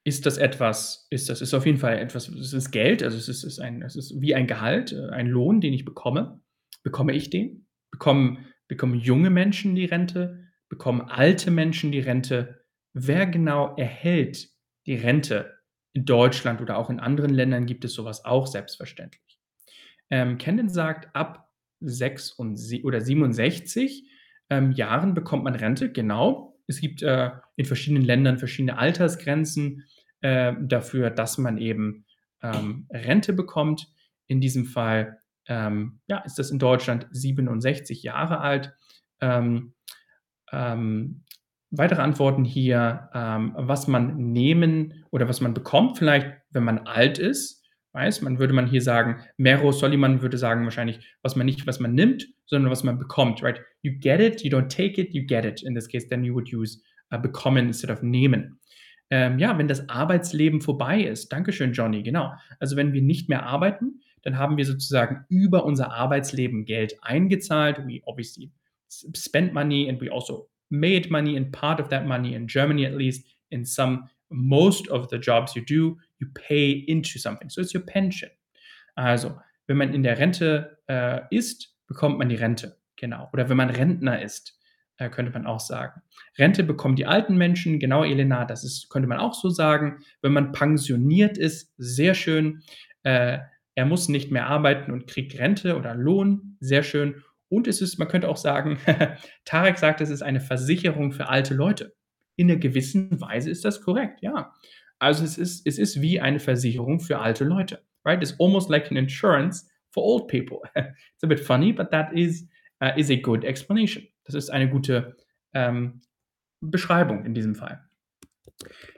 Ist 0.04 0.26
das 0.26 0.36
etwas 0.36 1.06
ist 1.10 1.28
das 1.28 1.40
ist 1.40 1.54
auf 1.54 1.64
jeden 1.64 1.78
Fall 1.78 1.96
etwas 1.96 2.28
es 2.28 2.52
ist 2.52 2.72
Geld, 2.72 3.04
also 3.04 3.16
es 3.16 3.28
ist 3.28 3.44
ist 3.44 3.60
ein 3.60 3.82
es 3.82 3.94
ist 3.94 4.20
wie 4.20 4.34
ein 4.34 4.48
Gehalt, 4.48 4.92
äh, 4.92 5.10
ein 5.10 5.28
Lohn, 5.28 5.60
den 5.60 5.72
ich 5.72 5.84
bekomme. 5.84 6.40
Bekomme 6.82 7.12
ich 7.12 7.30
den? 7.30 7.68
Bekommen 7.92 8.46
bekommen 8.66 8.94
junge 8.94 9.30
Menschen 9.30 9.76
die 9.76 9.84
Rente? 9.84 10.48
Bekommen 10.68 11.02
alte 11.02 11.52
Menschen 11.52 11.92
die 11.92 12.00
Rente? 12.00 12.64
Wer 12.94 13.26
genau 13.26 13.76
erhält 13.76 14.50
die 14.86 14.96
Rente 14.96 15.61
in 15.92 16.04
Deutschland 16.04 16.60
oder 16.60 16.78
auch 16.78 16.90
in 16.90 17.00
anderen 17.00 17.32
Ländern 17.32 17.66
gibt 17.66 17.84
es 17.84 17.94
sowas 17.94 18.24
auch 18.24 18.46
selbstverständlich. 18.46 19.38
Ähm, 20.10 20.38
Camden 20.38 20.68
sagt, 20.68 21.14
ab 21.14 21.50
6 21.80 22.32
und 22.32 22.58
oder 22.84 23.00
67, 23.00 24.08
ähm, 24.50 24.72
Jahren 24.72 25.14
bekommt 25.14 25.44
man 25.44 25.54
Rente, 25.54 25.90
genau. 25.90 26.58
Es 26.66 26.80
gibt, 26.80 27.02
äh, 27.02 27.30
in 27.56 27.64
verschiedenen 27.64 28.04
Ländern 28.04 28.38
verschiedene 28.38 28.78
Altersgrenzen, 28.78 29.84
äh, 30.20 30.52
dafür, 30.60 31.10
dass 31.10 31.38
man 31.38 31.58
eben, 31.58 32.06
ähm, 32.42 32.86
Rente 32.90 33.32
bekommt. 33.32 33.88
In 34.26 34.40
diesem 34.40 34.64
Fall, 34.64 35.18
ähm, 35.46 36.00
ja, 36.06 36.18
ist 36.18 36.38
das 36.38 36.50
in 36.50 36.58
Deutschland 36.58 37.08
67 37.10 38.02
Jahre 38.02 38.40
alt. 38.40 38.74
Ähm, 39.20 39.74
ähm, 40.52 41.24
weitere 41.72 42.02
Antworten 42.02 42.44
hier, 42.44 43.08
ähm, 43.14 43.54
was 43.56 43.88
man 43.88 44.16
nehmen 44.32 45.04
oder 45.10 45.28
was 45.28 45.40
man 45.40 45.54
bekommt, 45.54 45.98
vielleicht, 45.98 46.30
wenn 46.50 46.64
man 46.64 46.86
alt 46.86 47.18
ist. 47.18 47.60
Weiß 47.94 48.22
man 48.22 48.38
würde 48.38 48.54
man 48.54 48.66
hier 48.66 48.80
sagen, 48.80 49.16
Mero 49.36 49.70
Soliman 49.70 50.22
würde 50.22 50.38
sagen 50.38 50.64
wahrscheinlich, 50.64 51.00
was 51.22 51.36
man 51.36 51.44
nicht 51.44 51.66
was 51.66 51.78
man 51.78 51.94
nimmt, 51.94 52.26
sondern 52.46 52.70
was 52.70 52.84
man 52.84 52.98
bekommt, 52.98 53.42
right? 53.42 53.60
You 53.82 53.92
get 53.98 54.20
it, 54.20 54.42
you 54.42 54.50
don't 54.50 54.68
take 54.68 55.00
it, 55.00 55.12
you 55.12 55.24
get 55.26 55.44
it. 55.44 55.62
In 55.62 55.74
this 55.74 55.88
case, 55.88 56.08
then 56.08 56.24
you 56.24 56.34
would 56.34 56.50
use 56.52 56.80
äh, 57.10 57.18
bekommen 57.18 57.66
instead 57.66 57.90
of 57.90 58.02
nehmen. 58.02 58.58
Ähm, 59.10 59.38
ja, 59.38 59.58
wenn 59.58 59.68
das 59.68 59.90
Arbeitsleben 59.90 60.62
vorbei 60.62 61.02
ist. 61.02 61.30
Dankeschön, 61.30 61.74
Johnny, 61.74 62.02
genau. 62.02 62.32
Also 62.60 62.76
wenn 62.76 62.94
wir 62.94 63.02
nicht 63.02 63.28
mehr 63.28 63.44
arbeiten, 63.44 64.00
dann 64.22 64.38
haben 64.38 64.56
wir 64.56 64.64
sozusagen 64.64 65.26
über 65.28 65.66
unser 65.66 65.92
Arbeitsleben 65.92 66.64
Geld 66.64 66.96
eingezahlt. 67.02 67.78
We 67.86 68.00
obviously 68.04 68.50
spent 68.88 69.52
money 69.52 69.88
and 69.90 70.00
we 70.00 70.10
also 70.10 70.48
made 70.72 71.10
money 71.10 71.36
and 71.36 71.52
part 71.52 71.78
of 71.78 71.88
that 71.90 72.06
money 72.06 72.34
in 72.34 72.48
Germany 72.48 72.86
at 72.86 72.94
least 72.94 73.26
in 73.50 73.64
some 73.64 74.08
most 74.30 74.88
of 74.88 75.08
the 75.10 75.18
jobs 75.18 75.54
you 75.54 75.62
do, 75.64 75.98
you 76.18 76.26
pay 76.34 76.84
into 76.88 77.18
something. 77.18 77.50
So 77.50 77.60
it's 77.60 77.74
your 77.74 77.84
pension. 77.84 78.30
Also, 78.96 79.38
wenn 79.66 79.76
man 79.76 79.94
in 79.94 80.02
der 80.02 80.18
Rente 80.18 80.78
äh, 80.88 81.20
ist, 81.30 81.76
bekommt 81.86 82.18
man 82.18 82.28
die 82.28 82.36
Rente. 82.36 82.78
Genau. 82.96 83.28
Oder 83.32 83.48
wenn 83.48 83.56
man 83.56 83.70
Rentner 83.70 84.22
ist, 84.22 84.58
äh, 84.96 85.10
könnte 85.10 85.32
man 85.32 85.46
auch 85.46 85.60
sagen. 85.60 86.00
Rente 86.38 86.64
bekommen 86.64 86.96
die 86.96 87.06
alten 87.06 87.36
Menschen, 87.36 87.78
genau, 87.78 88.04
Elena, 88.04 88.44
das 88.44 88.64
ist, 88.64 88.88
könnte 88.88 89.08
man 89.08 89.18
auch 89.18 89.34
so 89.34 89.50
sagen. 89.50 89.98
Wenn 90.22 90.32
man 90.32 90.52
pensioniert 90.52 91.36
ist, 91.38 91.72
sehr 91.76 92.14
schön. 92.14 92.62
Äh, 93.02 93.38
er 93.74 93.86
muss 93.86 94.08
nicht 94.08 94.30
mehr 94.30 94.46
arbeiten 94.46 94.92
und 94.92 95.06
kriegt 95.06 95.38
Rente 95.38 95.76
oder 95.76 95.94
Lohn, 95.94 96.56
sehr 96.60 96.82
schön. 96.82 97.22
Und 97.52 97.68
es 97.68 97.80
ist 97.80 97.98
man 97.98 98.08
könnte 98.08 98.28
auch 98.28 98.36
sagen, 98.36 98.78
Tarek 99.44 99.78
sagt, 99.78 100.00
es 100.00 100.10
ist 100.10 100.22
eine 100.22 100.40
Versicherung 100.40 101.12
für 101.12 101.28
alte 101.28 101.54
Leute. 101.54 101.94
In 102.36 102.46
'ner 102.46 102.56
gewissen 102.56 103.20
Weise 103.20 103.50
ist 103.50 103.64
das 103.64 103.82
korrekt, 103.82 104.22
ja. 104.22 104.52
Also, 104.98 105.24
es 105.24 105.36
ist 105.36 105.66
es 105.66 105.78
ist 105.78 106.00
wie 106.00 106.20
eine 106.20 106.40
Versicherung 106.40 107.00
für 107.00 107.18
alte 107.18 107.44
Leute, 107.44 107.84
right? 108.04 108.22
It's 108.22 108.38
almost 108.40 108.70
like 108.70 108.90
an 108.90 108.96
insurance 108.96 109.68
for 109.90 110.02
old 110.02 110.28
people. 110.28 110.60
It's 110.74 111.22
a 111.22 111.26
bit 111.26 111.40
funny, 111.40 111.72
but 111.72 111.90
that 111.90 112.12
is 112.12 112.48
uh, 112.82 112.92
is 112.96 113.10
a 113.10 113.16
good 113.16 113.44
explanation. 113.44 114.06
Das 114.24 114.34
ist 114.34 114.50
eine 114.50 114.70
gute, 114.70 115.16
ähm, 115.52 116.00
Beschreibung 116.62 117.24
in 117.24 117.34
diesem 117.34 117.54
Fall. 117.54 117.84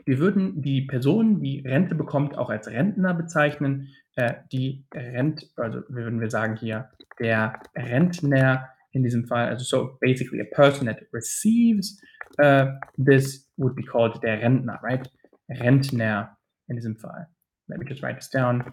Wir 0.04 0.18
würden 0.18 0.60
die 0.60 0.82
Person, 0.82 1.40
die 1.40 1.60
Rente 1.60 1.94
bekommt, 1.94 2.36
auch 2.36 2.50
als 2.50 2.68
Rentner 2.68 3.14
bezeichnen. 3.14 3.88
Äh, 4.16 4.34
die 4.52 4.86
Rent 4.94 5.50
also 5.56 5.82
würden 5.88 6.20
wir 6.20 6.30
sagen 6.30 6.56
hier, 6.56 6.90
der 7.18 7.60
Rentner 7.74 8.68
in 8.92 9.02
diesem 9.02 9.26
Fall, 9.26 9.48
also 9.48 9.64
so 9.64 9.98
basically 10.00 10.40
a 10.40 10.54
person 10.54 10.86
that 10.86 11.00
receives 11.12 12.00
uh, 12.38 12.66
this 12.96 13.50
would 13.56 13.74
be 13.74 13.82
called 13.82 14.22
der 14.22 14.40
Rentner, 14.40 14.78
right? 14.82 15.10
Rentner 15.48 16.36
in 16.68 16.76
diesem 16.76 16.96
Fall. 16.96 17.26
Let 17.68 17.78
me 17.78 17.86
just 17.86 18.02
write 18.02 18.16
this 18.16 18.30
down. 18.30 18.64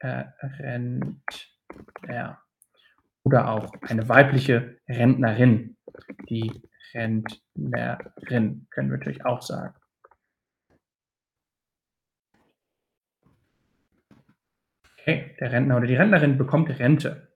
Äh, 0.00 0.24
Rentner. 0.60 2.38
Oder 3.24 3.50
auch 3.50 3.72
eine 3.82 4.08
weibliche 4.08 4.78
Rentnerin. 4.88 5.76
Die 6.28 6.50
Rentnerin 6.94 8.66
können 8.70 8.90
wir 8.90 8.98
natürlich 8.98 9.24
auch 9.26 9.42
sagen. 9.42 9.74
Okay, 15.08 15.34
der 15.40 15.52
Rentner 15.52 15.78
oder 15.78 15.86
die 15.86 15.94
Rentnerin 15.94 16.36
bekommt 16.36 16.68
Rente. 16.78 17.30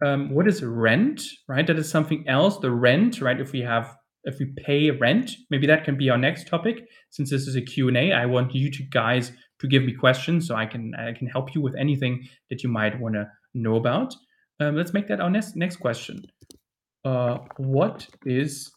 Um, 0.00 0.34
what 0.34 0.46
is 0.46 0.62
rent, 0.62 1.22
right? 1.46 1.66
That 1.66 1.76
is 1.76 1.90
something 1.90 2.26
else. 2.26 2.58
The 2.60 2.70
rent, 2.70 3.20
right? 3.20 3.38
If 3.38 3.52
we 3.52 3.60
have 3.60 3.94
if 4.22 4.38
we 4.38 4.46
pay 4.46 4.90
rent, 4.90 5.36
maybe 5.50 5.66
that 5.66 5.84
can 5.84 5.98
be 5.98 6.10
our 6.10 6.16
next 6.16 6.48
topic. 6.48 6.88
Since 7.10 7.28
this 7.28 7.46
is 7.46 7.56
a 7.56 7.60
Q&A, 7.60 8.10
I 8.12 8.24
want 8.24 8.54
you 8.54 8.70
to 8.70 8.82
guys 8.84 9.32
to 9.60 9.68
give 9.68 9.82
me 9.82 9.92
questions 9.92 10.48
so 10.48 10.54
I 10.54 10.64
can 10.64 10.94
I 10.94 11.12
can 11.12 11.26
help 11.26 11.54
you 11.54 11.60
with 11.60 11.74
anything 11.78 12.26
that 12.48 12.62
you 12.62 12.70
might 12.70 12.98
want 12.98 13.16
to 13.16 13.28
know 13.52 13.76
about. 13.76 14.14
Um, 14.58 14.74
let's 14.74 14.94
make 14.94 15.06
that 15.08 15.20
our 15.20 15.28
next 15.28 15.56
next 15.56 15.76
question. 15.76 16.22
Uh, 17.04 17.36
what 17.58 18.08
is 18.24 18.72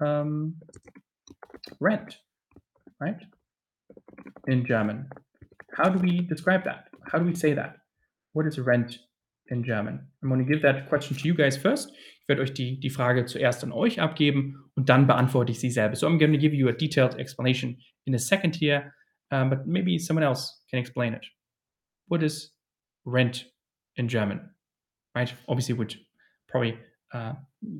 um, 0.00 0.54
rent, 1.80 2.16
right? 2.98 3.20
In 4.46 4.64
German. 4.64 5.10
How 5.76 5.90
do 5.90 5.98
we 5.98 6.20
describe 6.20 6.64
that? 6.64 6.93
How 7.10 7.18
do 7.18 7.24
we 7.24 7.34
say 7.34 7.54
that? 7.54 7.76
What 8.32 8.46
is 8.46 8.58
rent 8.58 8.98
in 9.48 9.64
German? 9.64 10.06
I'm 10.22 10.28
going 10.28 10.44
to 10.44 10.50
give 10.50 10.62
that 10.62 10.88
question 10.88 11.16
to 11.16 11.28
you 11.28 11.34
guys 11.34 11.56
first. 11.56 11.90
Ich 11.90 12.28
werde 12.28 12.42
euch 12.42 12.54
die, 12.54 12.78
die 12.80 12.90
Frage 12.90 13.26
zuerst 13.26 13.62
an 13.62 13.72
euch 13.72 14.00
abgeben 14.00 14.70
und 14.76 14.88
dann 14.88 15.06
beantworte 15.06 15.52
ich 15.52 15.60
sie 15.60 15.70
selber. 15.70 15.94
So 15.94 16.06
I'm 16.06 16.18
going 16.18 16.32
to 16.32 16.38
give 16.38 16.54
you 16.54 16.68
a 16.68 16.72
detailed 16.72 17.18
explanation 17.18 17.76
in 18.06 18.14
a 18.14 18.18
second 18.18 18.56
here, 18.56 18.94
um, 19.30 19.50
but 19.50 19.66
maybe 19.66 19.98
someone 19.98 20.24
else 20.24 20.62
can 20.70 20.78
explain 20.78 21.12
it. 21.14 21.24
What 22.08 22.22
is 22.22 22.52
rent 23.04 23.44
in 23.96 24.08
German? 24.08 24.40
Right? 25.14 25.34
Obviously 25.48 25.74
would 25.74 25.94
probably 26.48 26.78
uh, 27.12 27.34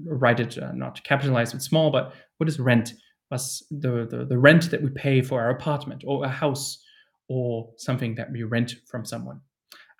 write 0.06 0.40
it 0.40 0.58
uh, 0.58 0.72
not 0.72 1.02
capitalized 1.04 1.52
but 1.52 1.62
small, 1.62 1.90
but 1.90 2.12
what 2.38 2.48
is 2.48 2.60
rent? 2.60 2.92
Was 3.30 3.66
the, 3.70 4.06
the 4.08 4.26
the 4.26 4.38
rent 4.38 4.70
that 4.70 4.82
we 4.82 4.90
pay 4.90 5.22
for 5.22 5.40
our 5.40 5.50
apartment 5.50 6.04
or 6.06 6.24
a 6.24 6.28
house 6.28 6.83
or 7.28 7.74
something 7.76 8.16
that 8.16 8.28
we 8.32 8.42
rent 8.42 8.82
from 8.86 9.04
someone? 9.04 9.40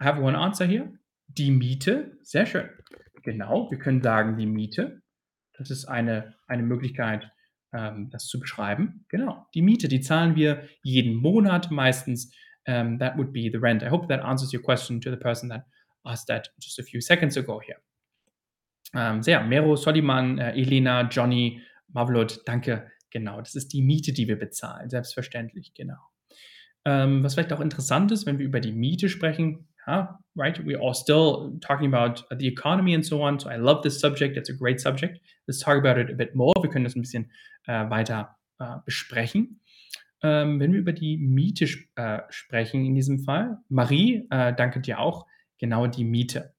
I 0.00 0.04
have 0.04 0.20
one 0.20 0.36
answer 0.36 0.66
here. 0.66 0.92
Die 1.28 1.50
Miete. 1.50 2.18
Sehr 2.22 2.46
schön. 2.46 2.68
Genau, 3.22 3.70
wir 3.70 3.78
können 3.78 4.02
sagen 4.02 4.36
die 4.36 4.46
Miete. 4.46 5.02
Das 5.56 5.70
ist 5.70 5.86
eine 5.86 6.34
eine 6.46 6.62
Möglichkeit, 6.62 7.30
ähm, 7.72 8.10
das 8.10 8.26
zu 8.26 8.38
beschreiben. 8.38 9.04
Genau, 9.08 9.46
die 9.54 9.62
Miete, 9.62 9.88
die 9.88 10.00
zahlen 10.00 10.36
wir 10.36 10.68
jeden 10.82 11.14
Monat 11.14 11.70
meistens. 11.70 12.32
Um, 12.66 12.98
that 12.98 13.18
would 13.18 13.30
be 13.30 13.50
the 13.52 13.58
rent. 13.58 13.82
I 13.82 13.90
hope 13.90 14.08
that 14.08 14.24
answers 14.24 14.54
your 14.54 14.62
question 14.62 14.98
to 15.02 15.10
the 15.10 15.18
person 15.18 15.50
that 15.50 15.66
asked 16.04 16.28
that 16.28 16.50
just 16.58 16.78
a 16.78 16.82
few 16.82 17.00
seconds 17.02 17.36
ago 17.36 17.60
here. 17.60 17.76
Ähm, 18.94 19.22
sehr. 19.22 19.42
Mero, 19.42 19.76
Soliman, 19.76 20.38
äh, 20.38 20.52
Elena, 20.52 21.06
Johnny, 21.08 21.60
Mavlot, 21.88 22.40
danke. 22.46 22.90
Genau, 23.10 23.38
das 23.40 23.54
ist 23.54 23.72
die 23.72 23.82
Miete, 23.82 24.12
die 24.12 24.28
wir 24.28 24.38
bezahlen. 24.38 24.88
Selbstverständlich, 24.88 25.74
genau. 25.74 25.98
Ähm, 26.86 27.24
was 27.24 27.34
vielleicht 27.34 27.52
auch 27.52 27.60
interessant 27.60 28.12
ist, 28.12 28.26
wenn 28.26 28.38
wir 28.38 28.46
über 28.46 28.60
die 28.60 28.72
Miete 28.72 29.08
sprechen, 29.08 29.66
ja, 29.86 30.18
right? 30.36 30.64
We 30.66 30.78
are 30.78 30.94
still 30.94 31.58
talking 31.60 31.92
about 31.92 32.24
the 32.38 32.46
economy 32.46 32.94
and 32.94 33.04
so 33.04 33.22
on. 33.22 33.38
So 33.38 33.50
I 33.50 33.56
love 33.56 33.82
this 33.82 34.00
subject. 34.00 34.36
It's 34.36 34.50
a 34.50 34.54
great 34.54 34.80
subject. 34.80 35.20
Let's 35.46 35.60
talk 35.60 35.76
about 35.76 35.98
it 36.00 36.10
a 36.10 36.14
bit 36.14 36.34
more. 36.34 36.54
Wir 36.60 36.70
können 36.70 36.84
das 36.84 36.96
ein 36.96 37.02
bisschen 37.02 37.30
äh, 37.66 37.88
weiter 37.90 38.36
äh, 38.58 38.76
besprechen. 38.84 39.60
Ähm, 40.22 40.58
wenn 40.58 40.72
wir 40.72 40.80
über 40.80 40.92
die 40.92 41.18
Miete 41.18 41.68
äh, 41.96 42.20
sprechen 42.30 42.84
in 42.84 42.94
diesem 42.94 43.18
Fall, 43.20 43.58
Marie, 43.68 44.26
äh, 44.30 44.54
danke 44.54 44.80
dir 44.80 44.98
auch, 44.98 45.26
genau 45.58 45.86
die 45.86 46.04
Miete. 46.04 46.54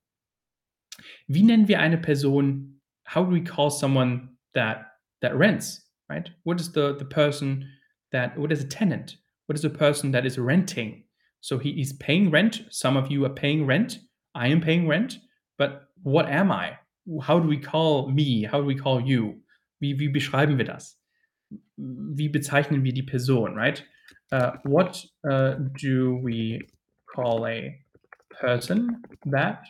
Wie 1.27 1.43
nennen 1.43 1.67
wir 1.67 1.79
eine 1.79 1.97
Person? 1.97 2.81
How 3.07 3.25
do 3.25 3.31
we 3.31 3.43
call 3.43 3.69
someone 3.71 4.37
that 4.53 4.85
that 5.21 5.33
rents, 5.33 5.91
right? 6.09 6.31
What 6.43 6.59
is 6.59 6.71
the 6.73 6.95
the 6.97 7.05
person 7.05 7.69
that 8.11 8.37
what 8.37 8.51
is 8.51 8.63
a 8.63 8.67
tenant? 8.67 9.17
What 9.45 9.57
is 9.57 9.65
a 9.65 9.69
person 9.69 10.11
that 10.11 10.25
is 10.25 10.37
renting? 10.37 11.03
So 11.41 11.59
he 11.59 11.79
is 11.79 11.93
paying 11.93 12.31
rent. 12.31 12.61
Some 12.71 12.97
of 12.97 13.11
you 13.11 13.25
are 13.25 13.29
paying 13.29 13.65
rent. 13.65 13.99
I 14.33 14.47
am 14.47 14.61
paying 14.61 14.87
rent. 14.87 15.19
But 15.57 15.83
what 16.03 16.27
am 16.27 16.51
I? 16.51 16.77
How 17.21 17.39
do 17.39 17.47
we 17.47 17.57
call 17.57 18.09
me? 18.09 18.43
How 18.43 18.59
do 18.59 18.65
we 18.65 18.75
call 18.75 18.99
you? 18.99 19.41
Wie, 19.79 19.93
wie 19.99 20.09
beschreiben 20.09 20.57
wir 20.57 20.65
das? 20.65 20.95
Wie 21.77 22.29
bezeichnen 22.29 22.83
wir 22.83 22.93
die 22.93 23.03
Person, 23.03 23.55
right? 23.55 23.83
Uh, 24.31 24.51
what 24.63 25.03
uh, 25.29 25.55
do 25.79 26.19
we 26.23 26.59
call 27.13 27.45
a 27.45 27.75
person 28.31 29.03
that 29.25 29.61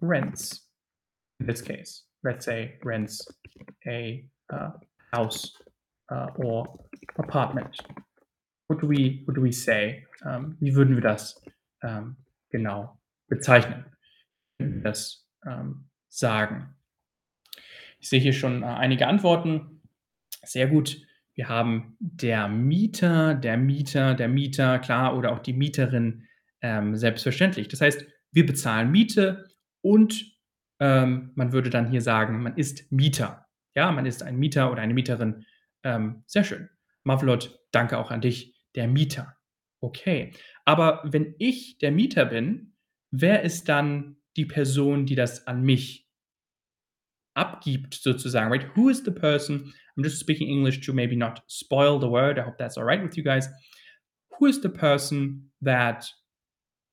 rents? 0.00 0.62
In 1.40 1.46
this 1.46 1.60
case, 1.60 2.04
let's 2.24 2.44
say 2.44 2.74
rents 2.84 3.26
a 3.86 4.24
uh, 4.52 4.70
house 5.12 5.52
uh, 6.10 6.26
or 6.36 6.66
apartment. 7.18 7.76
What 8.70 8.80
do 8.80 8.88
we, 8.88 9.24
what 9.26 9.36
do 9.36 9.42
we 9.42 9.50
say? 9.50 10.06
Ähm, 10.24 10.56
wie 10.60 10.76
würden 10.76 10.94
wir 10.94 11.02
das 11.02 11.42
ähm, 11.82 12.14
genau 12.50 12.96
bezeichnen? 13.26 13.84
Das 14.58 15.26
ähm, 15.44 15.86
sagen. 16.08 16.76
Ich 17.98 18.08
sehe 18.08 18.20
hier 18.20 18.32
schon 18.32 18.62
äh, 18.62 18.66
einige 18.66 19.08
Antworten. 19.08 19.82
Sehr 20.44 20.68
gut. 20.68 21.04
Wir 21.34 21.48
haben 21.48 21.96
der 21.98 22.46
Mieter, 22.46 23.34
der 23.34 23.56
Mieter, 23.56 24.14
der 24.14 24.28
Mieter, 24.28 24.78
klar, 24.78 25.16
oder 25.16 25.32
auch 25.32 25.40
die 25.40 25.52
Mieterin, 25.52 26.28
ähm, 26.60 26.94
selbstverständlich. 26.94 27.66
Das 27.66 27.80
heißt, 27.80 28.06
wir 28.30 28.46
bezahlen 28.46 28.92
Miete 28.92 29.48
und 29.80 30.38
ähm, 30.78 31.32
man 31.34 31.50
würde 31.50 31.70
dann 31.70 31.90
hier 31.90 32.02
sagen, 32.02 32.40
man 32.40 32.56
ist 32.56 32.92
Mieter. 32.92 33.48
Ja, 33.74 33.90
man 33.90 34.06
ist 34.06 34.22
ein 34.22 34.36
Mieter 34.36 34.70
oder 34.70 34.80
eine 34.80 34.94
Mieterin. 34.94 35.44
Ähm, 35.82 36.22
sehr 36.28 36.44
schön. 36.44 36.68
Mavlot, 37.02 37.58
danke 37.72 37.98
auch 37.98 38.10
an 38.10 38.20
dich, 38.20 38.49
der 38.76 38.88
Mieter. 38.88 39.36
Okay. 39.80 40.32
Aber 40.64 41.00
wenn 41.04 41.34
ich 41.38 41.78
der 41.78 41.90
Mieter 41.90 42.26
bin, 42.26 42.74
wer 43.10 43.42
ist 43.42 43.68
dann 43.68 44.16
die 44.36 44.46
Person, 44.46 45.06
die 45.06 45.14
das 45.14 45.46
an 45.46 45.62
mich 45.62 46.06
abgibt 47.34 47.94
sozusagen, 47.94 48.50
right? 48.50 48.76
Who 48.76 48.88
is 48.88 49.02
the 49.04 49.10
person 49.10 49.72
I'm 50.00 50.04
just 50.04 50.18
speaking 50.18 50.48
English 50.48 50.80
to 50.86 50.94
maybe 50.94 51.14
not 51.14 51.42
spoil 51.46 51.98
the 51.98 52.08
word. 52.08 52.38
I 52.38 52.42
hope 52.42 52.56
that's 52.56 52.78
all 52.78 52.84
right 52.84 53.02
with 53.02 53.18
you 53.18 53.22
guys. 53.22 53.48
Who 54.38 54.46
is 54.46 54.60
the 54.60 54.70
person 54.70 55.50
that 55.60 56.08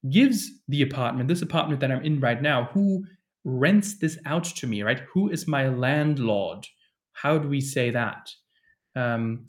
gives 0.10 0.52
the 0.68 0.82
apartment, 0.82 1.30
this 1.30 1.42
apartment 1.42 1.80
that 1.80 1.92
I'm 1.92 2.04
in 2.04 2.20
right 2.20 2.42
now, 2.42 2.66
who 2.74 3.06
rents 3.46 3.98
this 3.98 4.20
out 4.26 4.44
to 4.44 4.68
me, 4.68 4.84
right? 4.84 5.02
Who 5.14 5.30
is 5.30 5.48
my 5.48 5.70
landlord? 5.70 6.68
How 7.14 7.38
do 7.38 7.48
we 7.48 7.62
say 7.62 7.92
that? 7.92 8.30
Um, 8.94 9.46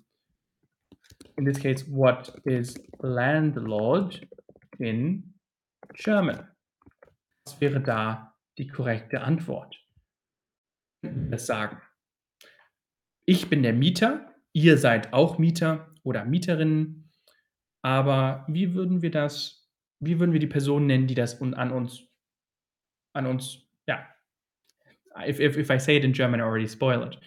in 1.39 1.45
this 1.45 1.59
case, 1.59 1.85
what 1.89 2.35
is 2.45 2.77
landlord 3.01 4.27
in 4.79 5.23
German? 5.95 6.47
Was 7.47 7.61
wäre 7.61 7.81
da 7.81 8.35
die 8.59 8.67
korrekte 8.67 9.21
Antwort? 9.21 9.77
Das 11.03 11.47
sagen. 11.47 11.81
Ich 13.25 13.49
bin 13.49 13.63
der 13.63 13.73
Mieter, 13.73 14.35
ihr 14.53 14.79
seid 14.79 15.13
auch 15.13 15.39
Mieter 15.39 15.95
oder 16.03 16.25
Mieterinnen, 16.25 17.11
aber 17.83 18.45
wie 18.49 18.75
würden 18.75 19.01
wir 19.01 19.11
das 19.11 19.59
wie 20.01 20.21
würden 20.21 20.33
wir 20.33 20.41
die 20.41 20.47
Person 20.47 20.87
nennen, 20.87 21.07
die 21.07 21.15
das 21.15 21.41
an 21.41 21.73
uns 21.73 22.05
an 23.15 23.27
uns 23.27 23.69
ja. 23.87 24.07
If 25.27 25.41
if 25.41 25.57
if 25.57 25.71
I 25.71 25.79
say 25.79 25.97
it 25.97 26.05
in 26.05 26.13
German, 26.13 26.41
I 26.41 26.45
already 26.45 26.69
spoil 26.69 27.03
it. 27.03 27.19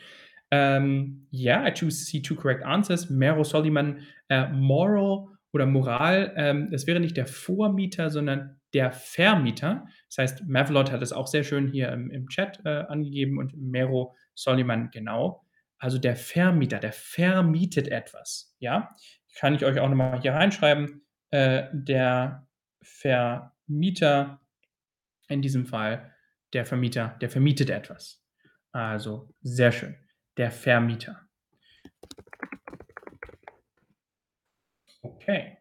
Ähm, 0.51 1.27
ja, 1.31 1.65
I 1.65 1.71
choose 1.71 2.03
see 2.05 2.21
two 2.21 2.35
correct 2.35 2.63
answers. 2.63 3.09
Mero 3.09 3.43
Soliman, 3.43 4.05
äh, 4.29 4.49
moral 4.49 5.27
oder 5.53 5.65
Moral, 5.65 6.33
ähm, 6.35 6.69
das 6.71 6.87
wäre 6.87 6.99
nicht 6.99 7.17
der 7.17 7.27
Vormieter, 7.27 8.09
sondern 8.09 8.59
der 8.73 8.91
Vermieter. 8.91 9.85
Das 10.07 10.17
heißt, 10.17 10.47
Mavlot 10.47 10.91
hat 10.91 11.01
es 11.01 11.11
auch 11.11 11.27
sehr 11.27 11.43
schön 11.43 11.67
hier 11.67 11.91
im, 11.91 12.09
im 12.09 12.27
Chat 12.29 12.59
äh, 12.65 12.83
angegeben 12.87 13.37
und 13.37 13.55
Mero 13.57 14.15
Soliman 14.33 14.91
genau. 14.91 15.45
Also 15.77 15.97
der 15.97 16.15
Vermieter, 16.15 16.79
der 16.79 16.93
vermietet 16.93 17.87
etwas. 17.87 18.55
Ja, 18.59 18.95
kann 19.35 19.55
ich 19.55 19.65
euch 19.65 19.79
auch 19.79 19.89
nochmal 19.89 20.21
hier 20.21 20.33
reinschreiben. 20.33 21.01
Äh, 21.31 21.67
der 21.73 22.47
Vermieter, 22.81 24.41
in 25.27 25.41
diesem 25.41 25.65
Fall 25.65 26.13
der 26.53 26.65
Vermieter, 26.65 27.17
der 27.21 27.29
vermietet 27.29 27.69
etwas. 27.69 28.23
Also 28.71 29.33
sehr 29.41 29.71
schön 29.71 29.95
der 30.41 30.49
Vermieter. 30.49 31.21
Okay. 35.03 35.59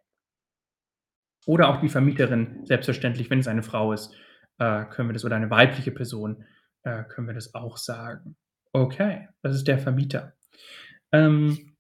Oder 1.45 1.69
auch 1.69 1.83
die 1.83 1.91
Vermieterin, 1.91 2.65
selbstverständlich, 2.65 3.29
wenn 3.29 3.41
es 3.41 3.49
eine 3.49 3.63
Frau 3.63 3.93
ist, 3.93 4.15
äh, 4.59 4.87
können 4.87 5.11
wir 5.11 5.13
das 5.13 5.27
oder 5.27 5.37
eine 5.37 5.51
weibliche 5.51 5.91
Person, 5.91 6.47
äh, 6.85 7.05
können 7.05 7.27
wir 7.27 7.35
das 7.35 7.55
auch 7.55 7.77
sagen. 7.77 8.37
Okay, 8.73 9.29
das 9.43 9.55
ist 9.55 9.69
der 9.69 9.79
Vermieter. 9.79 10.33
Ähm, 11.13 11.77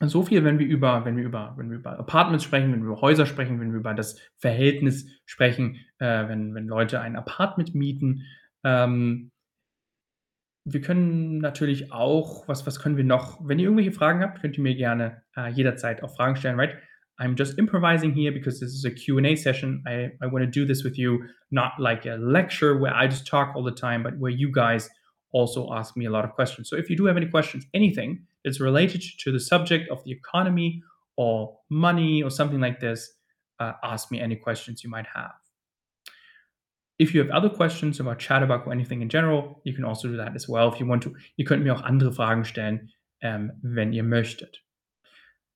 so 0.00 0.24
viel, 0.24 0.42
wenn 0.42 0.58
wir 0.58 0.66
über 0.66 1.04
wenn 1.04 1.16
wir 1.16 1.24
über 1.24 1.54
wenn 1.56 1.70
wir 1.70 1.78
über 1.78 1.96
Apartments 1.96 2.42
sprechen, 2.42 2.72
wenn 2.72 2.82
wir 2.82 2.90
über 2.90 3.00
Häuser 3.00 3.26
sprechen, 3.26 3.60
wenn 3.60 3.70
wir 3.70 3.78
über 3.78 3.94
das 3.94 4.18
Verhältnis 4.38 5.06
sprechen, 5.24 5.76
äh, 5.98 6.26
wenn 6.26 6.52
wenn 6.56 6.66
Leute 6.66 7.00
ein 7.00 7.14
Apartment 7.14 7.76
mieten. 7.76 8.24
Ähm, 8.64 9.30
wir 10.64 10.80
können 10.80 11.38
natürlich 11.38 11.92
auch 11.92 12.48
was 12.48 12.66
was 12.66 12.80
können 12.80 12.96
wir 12.96 13.04
noch 13.04 13.38
wenn 13.46 13.58
ihr 13.58 13.64
irgendwelche 13.64 13.92
Fragen 13.92 14.20
habt, 14.20 14.40
könnt 14.40 14.56
ihr 14.56 14.62
mir 14.62 14.74
gerne, 14.74 15.22
äh, 15.36 15.50
jederzeit 15.50 16.02
auch 16.02 16.14
Fragen 16.14 16.36
stellen, 16.36 16.58
right? 16.58 16.76
I'm 17.20 17.36
just 17.38 17.58
improvising 17.58 18.12
here 18.12 18.32
because 18.32 18.58
this 18.58 18.74
is 18.74 18.84
a 18.84 18.90
Q&A 18.90 19.36
session. 19.36 19.84
I 19.86 20.12
I 20.20 20.26
wanna 20.26 20.46
do 20.46 20.64
this 20.66 20.84
with 20.84 20.96
you, 20.96 21.24
not 21.50 21.72
like 21.78 22.06
a 22.06 22.16
lecture 22.16 22.78
where 22.80 22.94
I 22.94 23.06
just 23.06 23.26
talk 23.26 23.54
all 23.54 23.64
the 23.64 23.74
time, 23.74 24.02
but 24.02 24.18
where 24.18 24.32
you 24.32 24.50
guys 24.50 24.90
also 25.32 25.72
ask 25.72 25.96
me 25.96 26.06
a 26.06 26.10
lot 26.10 26.24
of 26.24 26.32
questions. 26.32 26.68
So 26.68 26.76
if 26.76 26.88
you 26.88 26.96
do 26.96 27.04
have 27.06 27.16
any 27.16 27.26
questions, 27.26 27.66
anything 27.74 28.26
that's 28.44 28.60
related 28.60 29.02
to 29.18 29.32
the 29.32 29.40
subject 29.40 29.90
of 29.90 30.02
the 30.04 30.12
economy 30.12 30.82
or 31.16 31.58
money 31.68 32.22
or 32.22 32.30
something 32.30 32.60
like 32.60 32.80
this, 32.80 33.12
uh, 33.60 33.72
ask 33.82 34.10
me 34.10 34.20
any 34.20 34.36
questions 34.36 34.82
you 34.82 34.90
might 34.90 35.06
have. 35.12 35.43
If 36.98 37.12
you 37.12 37.22
have 37.22 37.30
other 37.30 37.50
questions 37.50 38.00
about 38.00 38.18
Chatterbug 38.18 38.66
or 38.66 38.72
anything 38.72 39.02
in 39.02 39.08
general, 39.08 39.60
you 39.64 39.74
can 39.74 39.84
also 39.84 40.08
do 40.08 40.16
that 40.16 40.34
as 40.34 40.48
well 40.48 40.68
if 40.72 40.78
you 40.78 40.86
want 40.86 41.02
to. 41.02 41.14
Ihr 41.36 41.44
könnt 41.44 41.64
mir 41.64 41.74
auch 41.74 41.82
andere 41.82 42.12
Fragen 42.12 42.44
stellen, 42.44 42.92
ähm, 43.20 43.52
wenn 43.62 43.92
ihr 43.92 44.04
möchtet. 44.04 44.62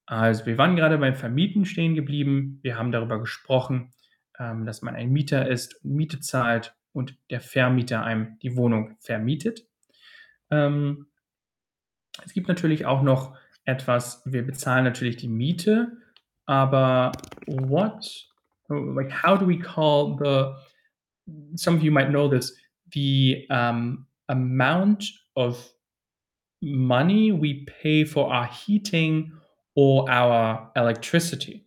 Also, 0.07 0.47
wir 0.47 0.59
waren 0.59 0.75
gerade 0.75 0.99
beim 0.99 1.15
Vermieten 1.15 1.65
stehen 1.65 1.95
geblieben. 1.95 2.59
Wir 2.63 2.77
haben 2.77 2.91
darüber 2.91 3.21
gesprochen, 3.21 3.93
ähm, 4.39 4.65
dass 4.65 4.83
man 4.83 4.95
ein 4.95 5.11
Mieter 5.11 5.49
ist 5.49 5.85
Miete 5.85 6.21
zahlt 6.21 6.75
und 6.93 7.17
der 7.31 7.41
Vermieter 7.41 8.03
einem 8.03 8.39
die 8.41 8.57
Wohnung 8.57 8.97
vermietet. 8.99 9.67
Ähm, 10.51 11.07
es 12.25 12.33
gibt 12.33 12.49
natürlich 12.49 12.87
auch 12.87 13.03
noch 13.03 13.37
etwas, 13.65 14.23
wir 14.25 14.45
bezahlen 14.47 14.85
natürlich 14.85 15.17
die 15.17 15.29
Miete, 15.29 15.99
aber 16.47 17.13
what, 17.47 18.29
like, 18.69 19.23
how 19.23 19.39
do 19.39 19.47
we 19.47 19.59
call 19.59 20.17
the 20.19 20.55
some 21.57 21.77
of 21.77 21.83
you 21.83 21.91
might 21.91 22.11
know 22.11 22.29
this, 22.29 22.53
the 22.93 23.47
um, 23.51 24.07
amount 24.29 25.05
of 25.37 25.73
money 26.63 27.33
we 27.33 27.67
pay 27.83 28.05
for 28.05 28.33
our 28.33 28.47
heating 28.47 29.33
or 29.75 30.09
our 30.11 30.71
electricity. 30.77 31.67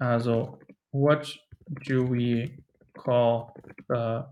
Also, 0.00 0.58
what 0.90 1.30
do 1.84 2.02
we 2.02 2.54
call 2.96 3.54
the, 3.88 4.26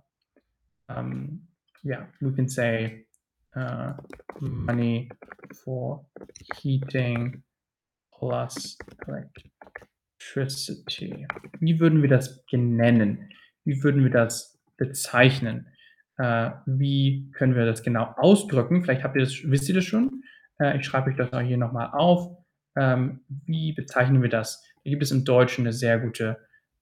um, 0.88 1.40
yeah, 1.84 2.06
we 2.20 2.32
can 2.32 2.48
say 2.48 3.04
uh, 3.54 3.92
money 4.40 5.08
for 5.64 6.00
heating 6.56 7.40
plus 8.18 8.76
electricity. 9.06 11.26
Wie 11.60 11.78
würden 11.78 12.02
wir 12.02 12.08
das 12.08 12.44
benennen? 12.50 13.30
Wie 13.68 13.82
würden 13.82 14.02
wir 14.02 14.10
das 14.10 14.58
bezeichnen? 14.78 15.68
Äh, 16.16 16.52
wie 16.64 17.30
können 17.32 17.54
wir 17.54 17.66
das 17.66 17.82
genau 17.82 18.14
ausdrücken? 18.16 18.82
Vielleicht 18.82 19.04
habt 19.04 19.14
ihr 19.14 19.20
das, 19.20 19.34
wisst 19.44 19.68
ihr 19.68 19.74
das 19.74 19.84
schon. 19.84 20.22
Äh, 20.58 20.78
ich 20.78 20.86
schreibe 20.86 21.10
euch 21.10 21.16
das 21.16 21.34
auch 21.34 21.40
hier 21.42 21.58
nochmal 21.58 21.90
auf. 21.92 22.34
Ähm, 22.76 23.20
wie 23.28 23.74
bezeichnen 23.74 24.22
wir 24.22 24.30
das? 24.30 24.64
Da 24.82 24.90
gibt 24.90 25.02
es 25.02 25.10
im 25.10 25.26
Deutschen 25.26 25.66
eine 25.66 25.74
sehr 25.74 25.98
gute, 25.98 26.38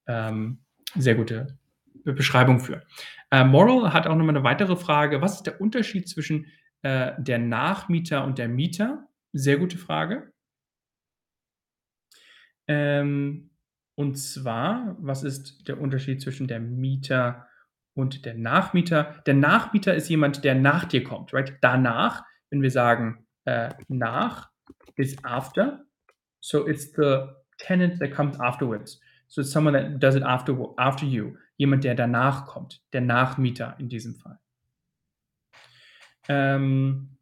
ähm, 0.07 0.61
sehr 0.95 1.17
gute 1.17 1.59
Beschreibung 2.05 2.61
für. 2.61 2.85
Äh, 3.33 3.43
Moral 3.43 3.93
hat 3.93 4.07
auch 4.07 4.15
nochmal 4.15 4.37
eine 4.37 4.45
weitere 4.45 4.77
Frage. 4.77 5.21
Was 5.21 5.35
ist 5.35 5.47
der 5.47 5.61
Unterschied 5.61 6.09
zwischen 6.09 6.47
äh, 6.83 7.15
der 7.19 7.41
Nachmieter 7.41 8.23
und 8.23 8.39
der 8.39 8.47
Mieter? 8.47 9.09
Sehr 9.33 9.57
gute 9.57 9.77
Frage. 9.77 10.33
Ähm, 12.69 13.51
und 13.97 14.17
zwar, 14.17 14.95
was 15.01 15.23
ist 15.23 15.67
der 15.69 15.81
Unterschied 15.81 16.21
zwischen 16.21 16.47
der 16.47 16.61
Mieter 16.61 17.49
und 17.95 18.27
der 18.27 18.35
Nachmieter? 18.35 19.23
Der 19.25 19.35
Nachmieter 19.35 19.95
ist 19.95 20.11
jemand, 20.11 20.45
der 20.45 20.55
nach 20.55 20.85
dir 20.85 21.03
kommt, 21.03 21.33
right? 21.33 21.57
Danach, 21.63 22.23
wenn 22.51 22.61
wir 22.61 22.71
sagen 22.71 23.27
äh, 23.47 23.71
nach, 23.89 24.51
is 24.97 25.17
after. 25.25 25.87
So 26.41 26.69
it's 26.69 26.93
the 26.95 27.29
tenant 27.59 27.99
that 28.01 28.13
comes 28.13 28.39
afterwards. 28.39 29.01
So 29.29 29.41
it's 29.41 29.51
someone 29.51 29.73
that 29.73 29.99
does 29.99 30.15
it 30.15 30.23
after, 30.23 30.55
after 30.77 31.07
you. 31.07 31.37
Jemand, 31.57 31.85
der 31.85 31.95
danach 31.95 32.47
kommt. 32.47 32.83
Der 32.93 33.01
Nachmieter 33.01 33.77
in 33.79 33.89
diesem 33.89 34.15
Fall. 34.15 34.39
Ähm, 36.29 37.17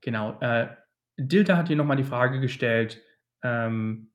genau. 0.00 0.38
Äh, 0.40 0.74
Dilda 1.16 1.56
hat 1.56 1.68
hier 1.68 1.76
nochmal 1.76 1.96
die 1.96 2.04
Frage 2.04 2.40
gestellt, 2.40 3.00
ähm, 3.42 4.10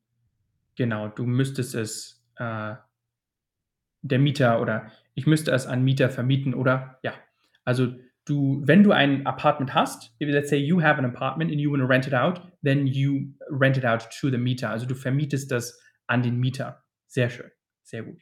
genau, 0.76 1.08
du 1.08 1.24
müsstest 1.26 1.74
es 1.74 2.24
äh, 2.36 2.74
der 4.02 4.18
Mieter 4.18 4.60
oder 4.60 4.90
ich 5.14 5.26
müsste 5.26 5.50
es 5.50 5.66
an 5.66 5.82
Mieter 5.82 6.10
vermieten 6.10 6.54
oder 6.54 6.98
ja. 7.02 7.14
Also 7.64 7.94
du, 8.26 8.60
wenn 8.64 8.82
du 8.82 8.92
ein 8.92 9.26
Apartment 9.26 9.74
hast, 9.74 10.14
let's 10.20 10.50
say 10.50 10.58
you 10.58 10.80
have 10.80 10.98
an 10.98 11.04
apartment 11.04 11.50
and 11.50 11.60
you 11.60 11.70
want 11.70 11.82
to 11.82 11.86
rent 11.86 12.06
it 12.06 12.14
out, 12.14 12.40
then 12.62 12.86
you 12.86 13.32
rent 13.50 13.76
it 13.76 13.84
out 13.84 14.08
to 14.20 14.30
the 14.30 14.38
Mieter. 14.38 14.70
Also 14.70 14.86
du 14.86 14.94
vermietest 14.94 15.50
das 15.50 15.80
an 16.06 16.22
den 16.22 16.38
Mieter. 16.38 16.84
Sehr 17.06 17.30
schön, 17.30 17.50
sehr 17.82 18.02
gut. 18.02 18.20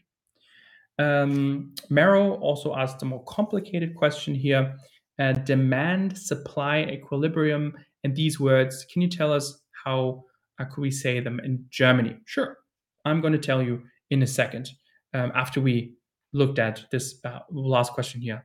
Um, 0.96 1.74
Mero 1.88 2.36
also 2.40 2.74
asked 2.74 3.02
a 3.02 3.04
more 3.04 3.24
complicated 3.24 3.94
question 3.96 4.34
here. 4.34 4.78
Uh, 5.18 5.32
demand 5.32 6.16
supply 6.16 6.84
equilibrium 6.84 7.76
and 8.04 8.14
these 8.14 8.38
words. 8.38 8.86
Can 8.86 9.02
you 9.02 9.08
tell 9.08 9.32
us 9.32 9.64
how 9.84 10.24
could 10.58 10.80
we 10.80 10.90
say 10.90 11.20
them 11.20 11.40
in 11.40 11.66
Germany? 11.70 12.16
Sure. 12.26 12.58
I'm 13.04 13.20
going 13.20 13.32
to 13.32 13.38
tell 13.38 13.62
you 13.62 13.82
in 14.10 14.22
a 14.22 14.26
second 14.26 14.70
um, 15.12 15.32
after 15.34 15.60
we 15.60 15.94
looked 16.32 16.58
at 16.58 16.84
this 16.90 17.20
uh, 17.24 17.40
last 17.50 17.92
question 17.92 18.20
here. 18.20 18.44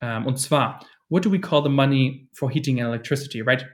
Um, 0.00 0.26
und 0.26 0.38
zwar, 0.38 0.80
what 1.08 1.22
do 1.22 1.30
we 1.30 1.38
call 1.38 1.62
the 1.62 1.68
money 1.68 2.28
for 2.34 2.50
heating 2.50 2.80
and 2.80 2.88
electricity, 2.88 3.42
right? 3.42 3.64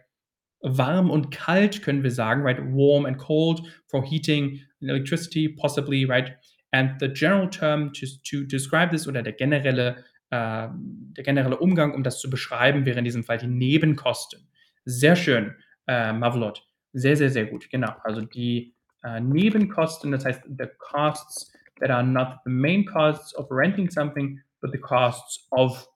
Warm 0.62 1.11
und 1.11 1.31
kalt 1.31 1.83
können 1.83 2.03
wir 2.03 2.11
sagen, 2.11 2.42
right? 2.42 2.59
Warm 2.61 3.07
and 3.07 3.16
cold 3.16 3.66
for 3.87 4.03
heating 4.03 4.61
and 4.81 4.90
electricity, 4.90 5.49
possibly, 5.49 6.05
right? 6.05 6.33
And 6.73 6.99
the 7.01 7.09
general 7.09 7.49
term 7.49 7.92
to, 7.94 8.07
to 8.25 8.44
describe 8.44 8.90
this 8.90 9.07
oder 9.07 9.23
der 9.23 9.33
generelle, 9.33 10.05
äh, 10.31 10.68
der 11.16 11.25
generelle 11.25 11.57
Umgang, 11.59 11.94
um 11.94 12.03
das 12.03 12.21
zu 12.21 12.29
beschreiben, 12.29 12.85
wäre 12.85 12.99
in 12.99 13.05
diesem 13.05 13.25
Fall 13.25 13.38
die 13.38 13.47
Nebenkosten. 13.47 14.49
Sehr 14.85 15.16
schön, 15.16 15.55
äh, 15.87 16.12
Mavlot. 16.12 16.68
Sehr, 16.99 17.17
sehr, 17.17 17.31
sehr 17.31 17.47
gut. 17.47 17.69
Genau. 17.71 17.95
Also 18.05 18.23
die 18.23 18.75
äh, 19.05 19.21
Nebenkosten, 19.21 20.11
das 20.11 20.25
heißt, 20.25 20.43
the 20.59 20.67
costs 20.79 21.53
that 21.81 21.91
are 21.91 22.03
not 22.03 22.41
the 22.45 22.51
main 22.51 22.85
costs 22.85 23.35
of 23.35 23.47
renting 23.51 23.91
something, 23.91 24.41
but 24.61 24.73
the 24.73 24.79
costs 24.79 25.47
of 25.53 25.87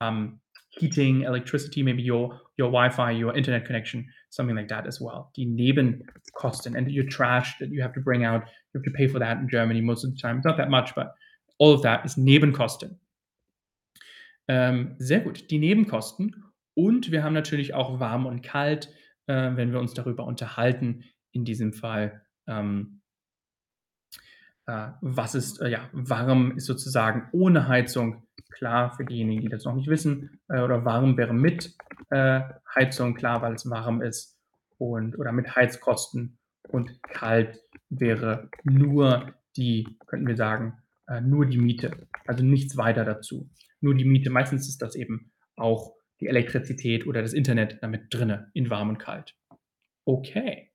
um, 0.00 0.40
heating, 0.70 1.22
electricity, 1.22 1.82
maybe 1.82 2.02
your 2.02 2.40
your 2.56 2.70
Wi-Fi, 2.70 3.10
your 3.10 3.34
internet 3.36 3.66
connection, 3.66 4.06
something 4.30 4.56
like 4.56 4.68
that 4.68 4.86
as 4.86 5.00
well. 5.00 5.30
Die 5.36 5.44
Nebenkosten 5.44 6.76
and 6.76 6.90
your 6.90 7.06
trash 7.06 7.58
that 7.58 7.70
you 7.70 7.82
have 7.82 7.92
to 7.94 8.00
bring 8.00 8.24
out, 8.24 8.42
you 8.72 8.80
have 8.80 8.84
to 8.84 8.90
pay 8.90 9.08
for 9.08 9.18
that 9.18 9.38
in 9.38 9.48
Germany 9.48 9.80
most 9.80 10.04
of 10.04 10.14
the 10.14 10.20
time. 10.20 10.38
It's 10.38 10.46
not 10.46 10.56
that 10.56 10.70
much, 10.70 10.94
but 10.94 11.14
all 11.58 11.72
of 11.72 11.82
that 11.82 12.04
is 12.04 12.16
Nebenkosten. 12.16 12.98
Ähm, 14.48 14.96
sehr 14.98 15.20
gut, 15.20 15.50
die 15.50 15.58
Nebenkosten. 15.58 16.44
Und 16.74 17.10
wir 17.10 17.22
haben 17.22 17.34
natürlich 17.34 17.74
auch 17.74 18.00
warm 18.00 18.26
und 18.26 18.42
kalt, 18.42 18.90
äh, 19.30 19.56
wenn 19.56 19.72
wir 19.72 19.78
uns 19.78 19.94
darüber 19.94 20.24
unterhalten. 20.24 21.04
In 21.30 21.44
diesem 21.44 21.72
Fall, 21.72 22.22
ähm, 22.48 23.02
äh, 24.66 24.88
was 25.00 25.36
ist, 25.36 25.60
äh, 25.60 25.68
ja, 25.68 25.88
warm 25.92 26.56
ist 26.56 26.66
sozusagen 26.66 27.28
ohne 27.32 27.68
Heizung. 27.68 28.26
Klar, 28.50 28.90
für 28.96 29.04
diejenigen, 29.04 29.42
die 29.42 29.48
das 29.48 29.64
noch 29.64 29.76
nicht 29.76 29.88
wissen, 29.88 30.40
äh, 30.48 30.60
oder 30.60 30.84
warm 30.84 31.16
wäre 31.16 31.32
mit 31.32 31.76
äh, 32.10 32.40
Heizung, 32.74 33.14
klar, 33.14 33.40
weil 33.42 33.54
es 33.54 33.70
warm 33.70 34.02
ist. 34.02 34.36
Und, 34.78 35.16
oder 35.18 35.30
mit 35.30 35.54
Heizkosten. 35.54 36.38
Und 36.68 37.00
kalt 37.02 37.60
wäre 37.88 38.50
nur 38.64 39.34
die, 39.56 39.98
könnten 40.06 40.26
wir 40.26 40.36
sagen, 40.36 40.78
äh, 41.06 41.20
nur 41.20 41.46
die 41.46 41.58
Miete. 41.58 42.08
Also 42.26 42.44
nichts 42.44 42.76
weiter 42.76 43.04
dazu. 43.04 43.48
Nur 43.80 43.94
die 43.94 44.04
Miete. 44.04 44.30
Meistens 44.30 44.68
ist 44.68 44.82
das 44.82 44.96
eben 44.96 45.32
auch 45.56 45.94
die 46.20 46.26
Elektrizität 46.26 47.06
oder 47.06 47.22
das 47.22 47.32
Internet 47.32 47.78
damit 47.82 48.12
drinne, 48.12 48.50
in 48.54 48.70
warm 48.70 48.90
und 48.90 48.98
kalt. 48.98 49.34
Okay. 50.06 50.70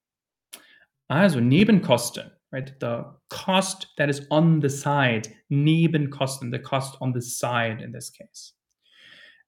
Also 1.07 1.39
Nebenkosten, 1.39 2.31
right? 2.51 2.73
The 2.79 3.03
cost 3.29 3.93
that 3.97 4.09
is 4.09 4.25
on 4.31 4.61
the 4.61 4.69
side, 4.69 5.29
Nebenkosten, 5.49 6.51
the 6.51 6.59
cost 6.59 6.99
on 7.01 7.13
the 7.13 7.21
side 7.21 7.81
in 7.81 7.91
this 7.91 8.11
case. 8.11 8.53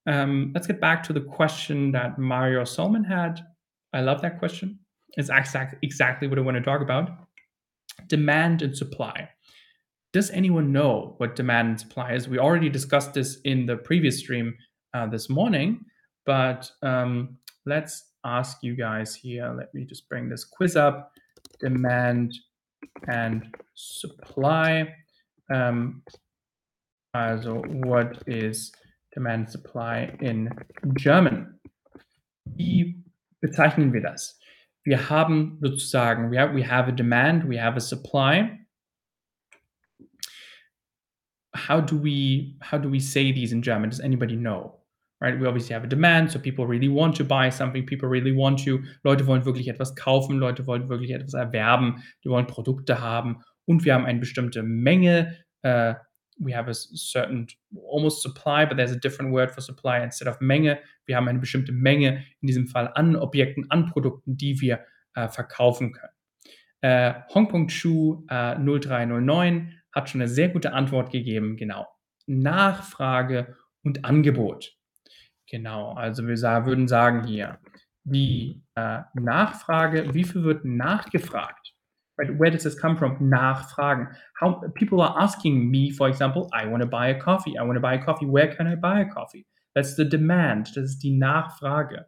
Um, 0.06 0.52
let's 0.54 0.68
get 0.68 0.80
back 0.80 1.04
to 1.04 1.14
the 1.14 1.22
question 1.22 1.92
that 1.92 2.18
Mario 2.18 2.64
Solman 2.64 3.06
had. 3.06 3.42
I 3.92 4.02
love 4.02 4.22
that 4.22 4.40
question. 4.40 4.80
It's 5.18 5.30
exact, 5.30 5.84
exactly 5.84 6.28
what 6.28 6.38
I 6.38 6.42
want 6.42 6.58
to 6.58 6.64
talk 6.64 6.82
about. 6.82 7.10
Demand 8.08 8.62
and 8.62 8.78
supply. 8.78 9.30
Does 10.14 10.30
anyone 10.30 10.72
know 10.72 11.16
what 11.18 11.36
demand 11.36 11.70
and 11.70 11.80
supply 11.80 12.14
is? 12.14 12.30
We 12.30 12.40
already 12.40 12.70
discussed 12.70 13.14
this 13.14 13.42
in 13.44 13.66
the 13.66 13.78
previous 13.78 14.20
stream 14.20 14.56
uh, 14.98 15.06
this 15.06 15.30
morning, 15.30 15.86
but 16.26 16.72
um, 16.82 17.38
let's 17.66 18.12
ask 18.26 18.64
you 18.64 18.76
guys 18.76 19.14
here. 19.14 19.54
Let 19.56 19.74
me 19.74 19.86
just 19.86 20.10
bring 20.10 20.28
this 20.28 20.44
quiz 20.44 20.76
up. 20.76 21.12
Demand 21.60 22.34
and 23.08 23.56
supply. 23.76 24.94
Um, 25.54 26.02
also, 27.14 27.62
what 27.86 28.24
is 28.26 28.72
demand 29.14 29.42
and 29.42 29.50
supply 29.50 30.16
in 30.22 30.50
German? 30.98 31.60
Wie 32.56 33.04
bezeichnen 33.44 33.94
wir 33.94 34.02
das? 34.02 34.40
Wir 34.84 34.98
haben 35.10 35.60
sozusagen, 35.62 36.32
we 36.32 36.38
have, 36.38 36.54
we 36.54 36.64
have 36.64 36.88
a 36.88 36.92
demand, 36.92 37.48
we 37.48 37.58
have 37.58 37.78
a 37.78 37.82
supply. 37.82 38.58
How 41.54 41.82
do 41.82 41.98
we 41.98 42.56
how 42.62 42.78
do 42.78 42.88
we 42.90 43.00
say 43.00 43.32
these 43.32 43.52
in 43.52 43.62
German? 43.62 43.90
Does 43.90 44.00
anybody 44.00 44.36
know? 44.36 44.78
Right? 45.20 45.40
We 45.40 45.48
obviously 45.48 45.74
have 45.74 45.84
a 45.84 45.90
demand, 45.90 46.32
so 46.32 46.40
people 46.40 46.68
really 46.68 46.90
want 46.90 47.16
to 47.18 47.24
buy 47.24 47.50
something, 47.50 47.86
people 47.86 48.08
really 48.08 48.32
want 48.32 48.64
to, 48.66 48.84
Leute 49.04 49.26
wollen 49.26 49.46
wirklich 49.46 49.68
etwas 49.68 49.96
kaufen, 49.96 50.38
Leute 50.38 50.68
wollen 50.68 50.90
wirklich 50.90 51.12
etwas 51.12 51.34
erwerben, 51.34 52.04
die 52.24 52.30
wollen 52.30 52.46
Produkte 52.46 53.02
haben 53.02 53.42
und 53.66 53.84
wir 53.84 53.96
haben 53.96 54.06
eine 54.06 54.20
bestimmte 54.20 54.62
Menge, 54.62 55.36
uh, 55.66 55.94
we 56.40 56.52
have 56.52 56.70
a 56.70 56.74
certain 56.74 57.48
almost 57.92 58.22
supply, 58.22 58.66
but 58.66 58.78
there's 58.78 58.92
a 58.92 59.00
different 59.00 59.32
word 59.32 59.52
for 59.52 59.62
supply 59.62 60.04
instead 60.04 60.28
of 60.28 60.40
Menge. 60.40 60.80
Wir 61.06 61.16
haben 61.16 61.28
eine 61.28 61.40
bestimmte 61.40 61.72
Menge, 61.72 62.24
in 62.42 62.48
diesem 62.48 62.68
Fall 62.68 62.92
an 62.94 63.16
Objekten, 63.16 63.70
an 63.72 63.88
Produkten, 63.88 64.38
die 64.38 64.62
wir 64.62 64.86
äh, 65.16 65.28
verkaufen 65.28 65.94
können. 65.94 66.14
Äh, 66.82 67.14
Hongkong 67.34 67.68
Chu 67.68 68.26
äh, 68.30 68.56
0309 68.56 69.74
hat 69.92 70.10
schon 70.10 70.22
eine 70.22 70.30
sehr 70.30 70.50
gute 70.50 70.74
Antwort 70.74 71.12
gegeben. 71.12 71.58
Genau. 71.58 71.88
Nachfrage 72.28 73.56
und 73.84 74.06
Angebot. 74.06 74.77
Genau. 75.50 75.94
Also 75.94 76.28
wir 76.28 76.38
würden 76.66 76.88
sagen 76.88 77.26
hier, 77.26 77.60
die 78.04 78.64
äh, 78.76 79.02
Nachfrage, 79.14 80.14
wie 80.14 80.24
viel 80.24 80.44
wird 80.44 80.66
nachgefragt? 80.66 81.74
right? 82.18 82.38
Where 82.38 82.52
does 82.52 82.64
this 82.64 82.76
come 82.76 82.98
from? 82.98 83.18
Nachfragen. 83.20 84.08
How 84.40 84.62
people 84.76 85.02
are 85.02 85.16
asking 85.20 85.70
me, 85.70 85.92
for 85.92 86.08
example, 86.10 86.50
I 86.54 86.66
want 86.66 86.82
to 86.82 86.88
buy 86.88 87.10
a 87.10 87.20
coffee. 87.20 87.58
I 87.58 87.64
want 87.64 87.76
to 87.76 87.80
buy 87.80 87.96
a 87.96 88.04
coffee. 88.04 88.26
Where 88.26 88.48
can 88.54 88.68
I 88.68 88.76
buy 88.76 89.02
a 89.02 89.06
coffee? 89.06 89.46
That's 89.76 89.96
the 89.96 90.06
demand. 90.06 90.76
Das 90.76 90.84
ist 90.84 91.00
die 91.04 91.18
Nachfrage. 91.18 92.06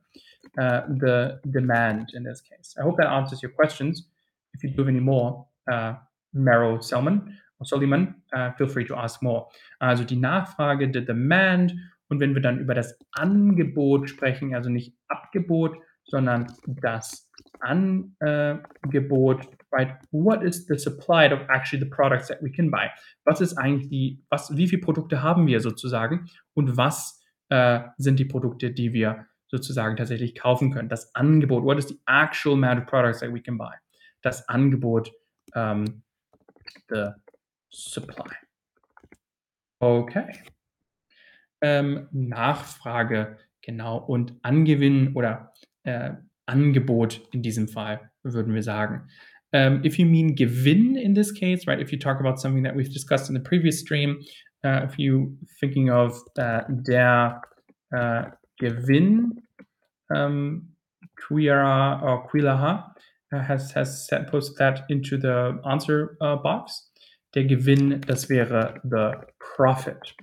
Uh, 0.60 0.82
the 0.99 1.39
demand 1.52 2.12
in 2.13 2.23
this 2.23 2.41
case. 2.41 2.75
I 2.80 2.82
hope 2.82 2.97
that 2.97 3.08
answers 3.08 3.43
your 3.43 3.52
questions. 3.52 4.08
If 4.54 4.63
you 4.63 4.71
do 4.71 4.82
have 4.82 4.89
any 4.89 4.99
more, 4.99 5.45
uh, 5.71 5.93
Meryl 6.36 6.84
Selman 6.84 7.38
or 7.60 7.65
Soliman, 7.65 8.15
uh, 8.34 8.52
feel 8.54 8.67
free 8.67 8.86
to 8.86 8.95
ask 8.95 9.21
more. 9.21 9.47
Also 9.80 10.04
die 10.04 10.15
Nachfrage, 10.15 10.91
the 10.91 11.02
demand. 11.02 11.73
Und 12.09 12.19
wenn 12.19 12.33
wir 12.33 12.41
dann 12.41 12.59
über 12.59 12.73
das 12.73 12.97
Angebot 13.11 14.09
sprechen, 14.09 14.55
also 14.55 14.69
nicht 14.69 14.95
Abgebot, 15.07 15.77
sondern 16.05 16.47
das 16.65 17.29
Angebot, 17.59 19.47
right? 19.71 19.95
What 20.11 20.43
is 20.43 20.65
the 20.65 20.77
supply 20.77 21.31
of 21.31 21.41
actually 21.49 21.83
the 21.83 21.89
products 21.89 22.27
that 22.27 22.41
we 22.41 22.51
can 22.51 22.71
buy? 22.71 22.89
Was 23.25 23.41
ist 23.41 23.57
eigentlich 23.57 23.89
die, 23.89 24.23
was, 24.29 24.55
wie 24.55 24.67
viele 24.67 24.81
Produkte 24.81 25.21
haben 25.21 25.47
wir 25.47 25.59
sozusagen 25.59 26.29
und 26.53 26.77
was 26.77 27.23
äh, 27.49 27.81
sind 27.97 28.19
die 28.19 28.25
Produkte, 28.25 28.71
die 28.71 28.93
wir 28.93 29.27
sozusagen 29.47 29.95
tatsächlich 29.97 30.35
kaufen 30.35 30.71
können? 30.71 30.89
Das 30.89 31.13
Angebot, 31.15 31.63
what 31.63 31.77
is 31.77 31.87
the 31.87 31.99
actual 32.07 32.55
amount 32.55 32.81
of 32.81 32.87
products 32.87 33.19
that 33.19 33.33
we 33.33 33.41
can 33.41 33.57
buy? 33.57 33.75
Das 34.21 34.47
Angebot, 34.49 35.11
um, 35.53 36.03
the 36.89 37.11
supply. 37.69 38.35
Okay. 39.79 40.33
Ähm, 41.61 42.07
Nachfrage, 42.11 43.37
genau, 43.61 43.97
und 43.97 44.33
Angewinn 44.43 45.13
oder 45.15 45.53
äh, 45.83 46.11
Angebot 46.45 47.21
in 47.31 47.41
diesem 47.41 47.67
Fall, 47.67 48.11
würden 48.23 48.53
wir 48.53 48.63
sagen. 48.63 49.07
Um, 49.51 49.83
if 49.83 49.97
you 49.97 50.05
mean 50.05 50.35
Gewinn 50.35 50.95
in 50.95 51.15
this 51.15 51.33
case, 51.33 51.65
right? 51.65 51.81
If 51.81 51.91
you 51.91 51.97
talk 51.97 52.19
about 52.19 52.39
something 52.39 52.63
that 52.63 52.75
we've 52.75 52.93
discussed 52.93 53.29
in 53.29 53.33
the 53.33 53.41
previous 53.41 53.79
stream, 53.79 54.19
uh, 54.63 54.81
if 54.83 54.99
you 54.99 55.37
thinking 55.59 55.89
of 55.89 56.21
uh, 56.37 56.61
der 56.69 57.41
uh, 57.91 58.25
Gewinn, 58.61 59.41
um, 60.13 60.69
Quira 61.19 62.01
or 62.03 62.27
Quilaha 62.29 62.91
uh, 63.33 63.39
has 63.39 63.71
has 63.71 64.07
set, 64.07 64.27
posted 64.27 64.57
that 64.57 64.85
into 64.89 65.17
the 65.17 65.59
answer 65.65 66.15
uh, 66.21 66.35
box. 66.35 66.91
Der 67.33 67.43
Gewinn, 67.43 68.01
das 68.05 68.29
wäre 68.29 68.79
the 68.83 69.13
profit. 69.39 70.13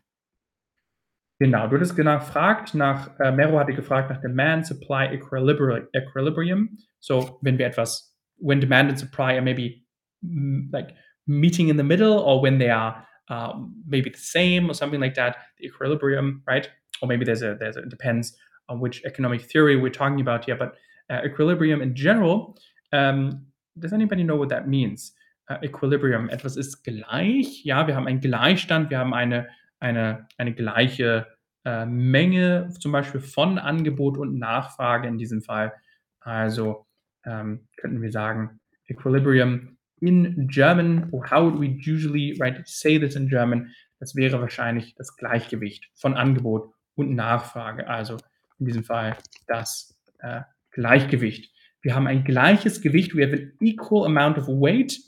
Genau, 1.39 1.67
du 1.67 1.77
hattest 1.77 1.97
genau 1.97 2.19
gefragt 2.19 2.75
nach, 2.75 3.19
äh, 3.21 3.31
Mero 3.31 3.59
hatte 3.59 3.75
gefragt 3.75 4.11
nach 4.11 4.21
Demand-Supply 4.23 5.15
Equilibrium. 5.15 6.79
So, 6.99 7.39
wenn 7.43 7.59
wir 7.59 7.67
etwas, 7.67 8.17
when 8.39 8.61
demand 8.61 8.89
and 8.89 8.99
supply 8.99 9.35
are 9.35 9.43
maybe 9.43 9.85
mm, 10.23 10.71
like 10.73 10.95
meeting 11.27 11.69
in 11.69 11.77
the 11.77 11.83
middle 11.83 12.19
or 12.19 12.41
when 12.43 12.59
they 12.59 12.71
are 12.71 13.07
um, 13.29 13.83
maybe 13.87 14.11
the 14.11 14.19
same 14.19 14.71
or 14.71 14.75
something 14.75 15.01
like 15.01 15.15
that, 15.15 15.37
the 15.59 15.67
equilibrium, 15.67 16.43
right? 16.47 16.71
Or 17.03 17.09
maybe 17.09 17.25
there's 17.25 17.43
a, 17.43 17.57
there's 17.59 17.77
a, 17.77 17.81
it 17.81 17.91
depends 17.91 18.35
on 18.69 18.81
which 18.81 19.05
economic 19.05 19.43
theory 19.43 19.77
we're 19.77 19.91
talking 19.91 20.21
about 20.21 20.47
here, 20.47 20.57
but 20.57 20.75
uh, 21.11 21.21
equilibrium 21.25 21.83
in 21.83 21.95
general, 21.95 22.57
um, 22.93 23.47
does 23.79 23.93
anybody 23.93 24.23
know 24.23 24.37
what 24.37 24.49
that 24.49 24.69
means? 24.69 25.13
Uh, 25.49 25.59
equilibrium, 25.63 26.29
etwas 26.31 26.57
ist 26.57 26.83
gleich, 26.83 27.65
ja, 27.65 27.87
wir 27.87 27.95
haben 27.95 28.09
einen 28.09 28.21
Gleichstand, 28.21 28.91
wir 28.91 28.99
haben 28.99 29.15
eine 29.15 29.47
eine, 29.79 30.27
eine 30.39 30.55
gleiche 30.55 31.27
äh, 31.65 31.85
Menge 31.87 32.71
zum 32.79 32.93
Beispiel 32.93 33.21
von 33.21 33.59
Angebot 33.59 34.19
und 34.19 34.39
Nachfrage 34.39 35.09
in 35.09 35.19
diesem 35.19 35.43
Fall. 35.43 35.73
Also 36.21 36.87
ähm, 37.25 37.69
könnten 37.77 38.03
wir 38.03 38.13
sagen, 38.13 38.61
Equilibrium 38.87 39.77
in 40.01 40.49
German, 40.49 41.09
or 41.11 41.31
how 41.31 41.45
would 41.45 41.61
we 41.61 41.69
usually 41.69 42.37
right, 42.41 42.61
say 42.67 42.99
this 42.99 43.17
in 43.17 43.29
German? 43.29 43.73
Das 43.99 44.15
wäre 44.15 44.41
wahrscheinlich 44.41 44.95
das 44.95 45.17
Gleichgewicht 45.17 45.89
von 45.95 46.15
Angebot 46.15 46.73
und 46.95 47.15
Nachfrage. 47.15 47.89
Also 47.89 48.17
in 48.59 48.67
diesem 48.67 48.85
Fall 48.85 49.17
das 49.47 49.99
äh, 50.19 50.43
Gleichgewicht. 50.71 51.53
Wir 51.81 51.95
haben 51.95 52.07
ein 52.07 52.25
gleiches 52.25 52.81
Gewicht. 52.81 53.17
We 53.17 53.25
have 53.25 53.35
an 53.35 53.53
equal 53.61 54.07
amount 54.07 54.39
of 54.39 54.49
weight 54.49 54.99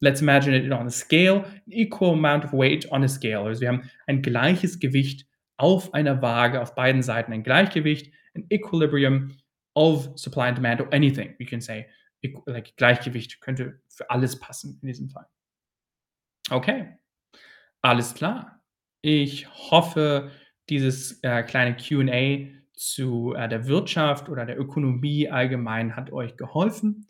let's 0.00 0.20
imagine 0.20 0.54
it 0.54 0.70
on 0.72 0.86
a 0.86 0.90
scale, 0.90 1.44
equal 1.66 2.12
amount 2.12 2.44
of 2.44 2.52
weight 2.52 2.90
on 2.90 3.02
a 3.04 3.08
scale. 3.08 3.40
Also 3.40 3.60
wir 3.60 3.68
haben 3.68 3.90
ein 4.06 4.22
gleiches 4.22 4.78
Gewicht 4.78 5.26
auf 5.56 5.94
einer 5.94 6.20
Waage, 6.20 6.60
auf 6.60 6.74
beiden 6.74 7.02
Seiten 7.02 7.32
ein 7.32 7.42
Gleichgewicht, 7.42 8.12
an 8.34 8.44
equilibrium 8.50 9.36
of 9.74 10.10
supply 10.16 10.48
and 10.48 10.58
demand 10.58 10.80
or 10.80 10.92
anything. 10.92 11.34
You 11.38 11.46
can 11.46 11.60
say, 11.60 11.86
like 12.46 12.76
Gleichgewicht 12.76 13.40
könnte 13.40 13.80
für 13.88 14.10
alles 14.10 14.38
passen 14.38 14.78
in 14.82 14.88
diesem 14.88 15.08
Fall. 15.10 15.26
Okay, 16.50 16.98
alles 17.82 18.14
klar. 18.14 18.60
Ich 19.02 19.48
hoffe, 19.70 20.30
dieses 20.68 21.22
äh, 21.22 21.42
kleine 21.42 21.76
QA 21.76 22.50
zu 22.72 23.34
äh, 23.34 23.48
der 23.48 23.66
Wirtschaft 23.66 24.28
oder 24.28 24.46
der 24.46 24.58
Ökonomie 24.58 25.28
allgemein 25.28 25.94
hat 25.94 26.12
euch 26.12 26.36
geholfen. 26.36 27.06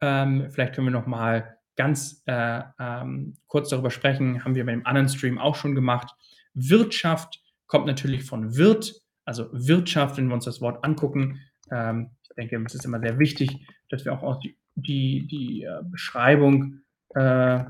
Ähm, 0.00 0.50
vielleicht 0.50 0.74
können 0.74 0.86
wir 0.88 0.92
noch 0.92 1.06
mal 1.06 1.58
ganz 1.76 2.22
äh, 2.26 2.62
ähm, 2.78 3.36
kurz 3.46 3.68
darüber 3.68 3.90
sprechen, 3.90 4.44
haben 4.44 4.54
wir 4.54 4.64
bei 4.64 4.72
dem 4.72 4.86
anderen 4.86 5.08
Stream 5.08 5.38
auch 5.38 5.56
schon 5.56 5.74
gemacht. 5.74 6.14
Wirtschaft 6.54 7.42
kommt 7.66 7.86
natürlich 7.86 8.24
von 8.24 8.56
Wirt, 8.56 9.02
also 9.24 9.48
Wirtschaft, 9.52 10.16
wenn 10.16 10.28
wir 10.28 10.34
uns 10.34 10.44
das 10.44 10.60
Wort 10.60 10.84
angucken. 10.84 11.40
Ähm, 11.70 12.10
ich 12.22 12.34
denke, 12.36 12.62
es 12.66 12.74
ist 12.74 12.84
immer 12.84 13.00
sehr 13.00 13.18
wichtig, 13.18 13.66
dass 13.88 14.04
wir 14.04 14.12
auch, 14.12 14.40
die, 14.40 14.56
die, 14.76 15.26
die 15.26 15.62
äh, 15.62 15.82
Beschreibung 15.84 16.80
äh, 17.10 17.64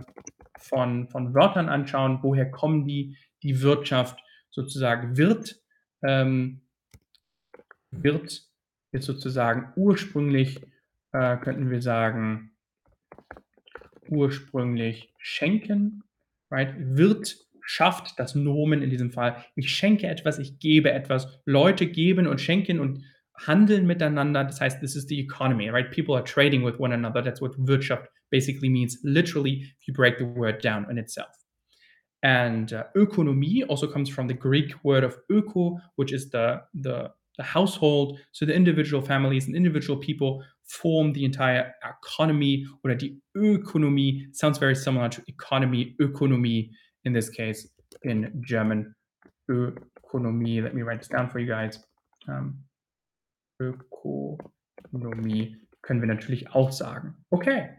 von, 0.58 1.08
von 1.08 1.34
Wörtern 1.34 1.68
anschauen. 1.68 2.18
Woher 2.22 2.50
kommen 2.50 2.86
die? 2.86 3.16
Die 3.42 3.60
Wirtschaft 3.60 4.20
sozusagen 4.50 5.18
wird, 5.18 5.60
ähm, 6.02 6.62
wird 7.90 8.48
jetzt 8.92 9.04
sozusagen 9.04 9.72
ursprünglich, 9.76 10.62
äh, 11.12 11.36
könnten 11.36 11.68
wir 11.68 11.82
sagen, 11.82 12.53
ursprünglich 14.10 15.12
schenken, 15.18 16.02
right? 16.50 16.74
Wird 16.78 17.36
schafft 17.66 18.18
das 18.18 18.34
Nomen 18.34 18.82
in 18.82 18.90
diesem 18.90 19.10
Fall. 19.10 19.42
Ich 19.56 19.70
schenke 19.70 20.06
etwas, 20.06 20.38
ich 20.38 20.58
gebe 20.58 20.92
etwas. 20.92 21.40
Leute 21.46 21.86
geben 21.86 22.26
und 22.26 22.40
schenken 22.40 22.78
und 22.78 23.02
handeln 23.34 23.86
miteinander. 23.86 24.44
Das 24.44 24.60
heißt, 24.60 24.80
this 24.80 24.96
is 24.96 25.06
the 25.08 25.18
economy, 25.18 25.70
right? 25.70 25.90
People 25.90 26.14
are 26.14 26.24
trading 26.24 26.64
with 26.64 26.78
one 26.78 26.92
another. 26.92 27.22
That's 27.22 27.40
what 27.40 27.54
Wirtschaft 27.56 28.08
basically 28.30 28.68
means, 28.68 28.98
literally, 29.02 29.62
if 29.80 29.88
you 29.88 29.94
break 29.94 30.18
the 30.18 30.24
word 30.24 30.62
down 30.62 30.88
in 30.90 30.98
itself. 30.98 31.30
And 32.22 32.72
uh, 32.72 32.84
Ökonomie 32.94 33.64
also 33.68 33.86
comes 33.86 34.08
from 34.08 34.28
the 34.28 34.34
Greek 34.34 34.74
word 34.82 35.04
of 35.04 35.18
öko, 35.30 35.80
which 35.96 36.12
is 36.12 36.30
the, 36.30 36.62
the 36.74 37.10
the 37.36 37.42
household, 37.42 38.18
so 38.32 38.46
the 38.46 38.54
individual 38.54 39.02
families 39.02 39.46
and 39.46 39.56
individual 39.56 39.98
people 39.98 40.44
form 40.66 41.12
the 41.12 41.24
entire 41.24 41.74
economy 41.85 42.66
or 42.83 42.94
the 42.94 43.16
economy 43.37 44.27
sounds 44.33 44.59
very 44.59 44.74
similar 44.74 45.09
to 45.09 45.22
economy, 45.27 45.94
economy 46.00 46.70
in 47.05 47.12
this 47.12 47.29
case 47.29 47.68
in 48.03 48.42
German. 48.46 48.94
Ökonomie, 49.50 50.62
let 50.62 50.74
me 50.74 50.83
write 50.83 51.00
this 51.00 51.09
down 51.09 51.29
for 51.29 51.38
you 51.38 51.46
guys. 51.46 51.79
Um, 52.29 52.64
Ökonomie 53.61 55.57
können 55.83 56.00
wir 56.00 56.09
natürlich 56.09 56.55
auch 56.55 56.72
sagen. 56.72 57.14
Okay, 57.31 57.70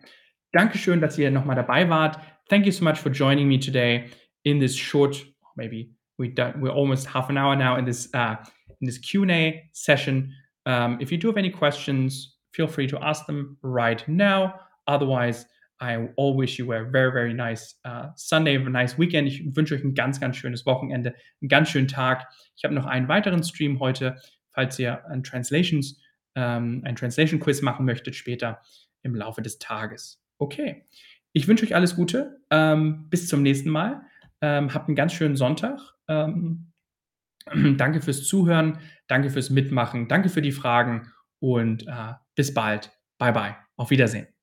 Dankeschön, 0.54 1.02
dass 1.02 1.18
ihr 1.18 1.32
nochmal 1.32 1.56
dabei 1.56 1.90
wart. 1.90 2.20
Thank 2.50 2.66
you 2.66 2.72
so 2.72 2.84
much 2.84 3.00
for 3.00 3.10
joining 3.12 3.48
me 3.48 3.58
today 3.60 4.10
in 4.44 4.60
this 4.60 4.76
short, 4.76 5.26
maybe 5.56 5.92
we 6.18 6.30
done, 6.30 6.62
we're 6.62 6.70
almost 6.72 7.08
half 7.08 7.30
an 7.30 7.38
hour 7.38 7.56
now 7.56 7.78
in 7.78 7.86
this 7.86 8.08
uh, 8.14 8.36
in 8.82 8.86
this 8.86 8.98
Q&A 8.98 9.64
session. 9.74 10.32
Um, 10.66 10.98
if 11.02 11.12
you 11.12 11.18
do 11.18 11.28
have 11.28 11.38
any 11.38 11.50
questions, 11.50 12.35
feel 12.56 12.68
free 12.68 12.88
to 12.88 12.98
ask 12.98 13.26
them 13.26 13.58
right 13.62 14.08
now. 14.08 14.54
Otherwise, 14.88 15.46
I 15.82 16.08
all 16.16 16.38
wish 16.38 16.58
you 16.58 16.72
a 16.72 16.84
very, 16.86 17.12
very 17.12 17.34
nice 17.34 17.76
uh, 17.84 18.08
Sunday, 18.16 18.56
a 18.56 18.70
nice 18.70 18.98
weekend. 18.98 19.28
Ich 19.28 19.44
wünsche 19.56 19.76
euch 19.76 19.84
ein 19.84 19.94
ganz, 19.94 20.20
ganz 20.20 20.38
schönes 20.38 20.66
Wochenende, 20.66 21.14
einen 21.42 21.50
ganz 21.50 21.70
schönen 21.70 21.90
Tag. 21.90 22.28
Ich 22.56 22.64
habe 22.64 22.74
noch 22.74 22.86
einen 22.86 23.10
weiteren 23.10 23.44
Stream 23.44 23.80
heute, 23.80 24.16
falls 24.54 24.80
ihr 24.80 25.06
ein 25.08 25.24
Translations, 25.24 26.02
ähm, 26.36 26.82
ein 26.86 26.96
Translation 26.96 27.40
Quiz 27.42 27.62
machen 27.62 27.86
möchtet 27.86 28.16
später 28.16 28.62
im 29.04 29.16
Laufe 29.16 29.42
des 29.42 29.60
Tages. 29.60 30.24
Okay. 30.38 30.86
Ich 31.34 31.50
wünsche 31.50 31.66
euch 31.66 31.76
alles 31.76 31.98
Gute. 31.98 32.40
Ähm, 32.50 33.10
bis 33.10 33.28
zum 33.28 33.42
nächsten 33.44 33.70
Mal. 33.70 34.02
Ähm, 34.40 34.74
habt 34.74 34.88
einen 34.88 34.96
ganz 34.96 35.12
schönen 35.12 35.36
Sonntag. 35.36 35.82
Ähm, 36.08 36.72
Danke 37.78 38.02
fürs 38.02 38.24
Zuhören, 38.24 38.80
danke 39.08 39.30
fürs 39.30 39.52
Mitmachen, 39.52 40.08
danke 40.08 40.30
für 40.30 40.42
die 40.42 40.52
Fragen 40.52 41.12
und 41.54 41.88
äh, 41.88 42.14
bis 42.36 42.54
bald. 42.54 42.92
Bye 43.20 43.32
bye. 43.32 43.56
Auf 43.78 43.92
Wiedersehen. 43.92 44.35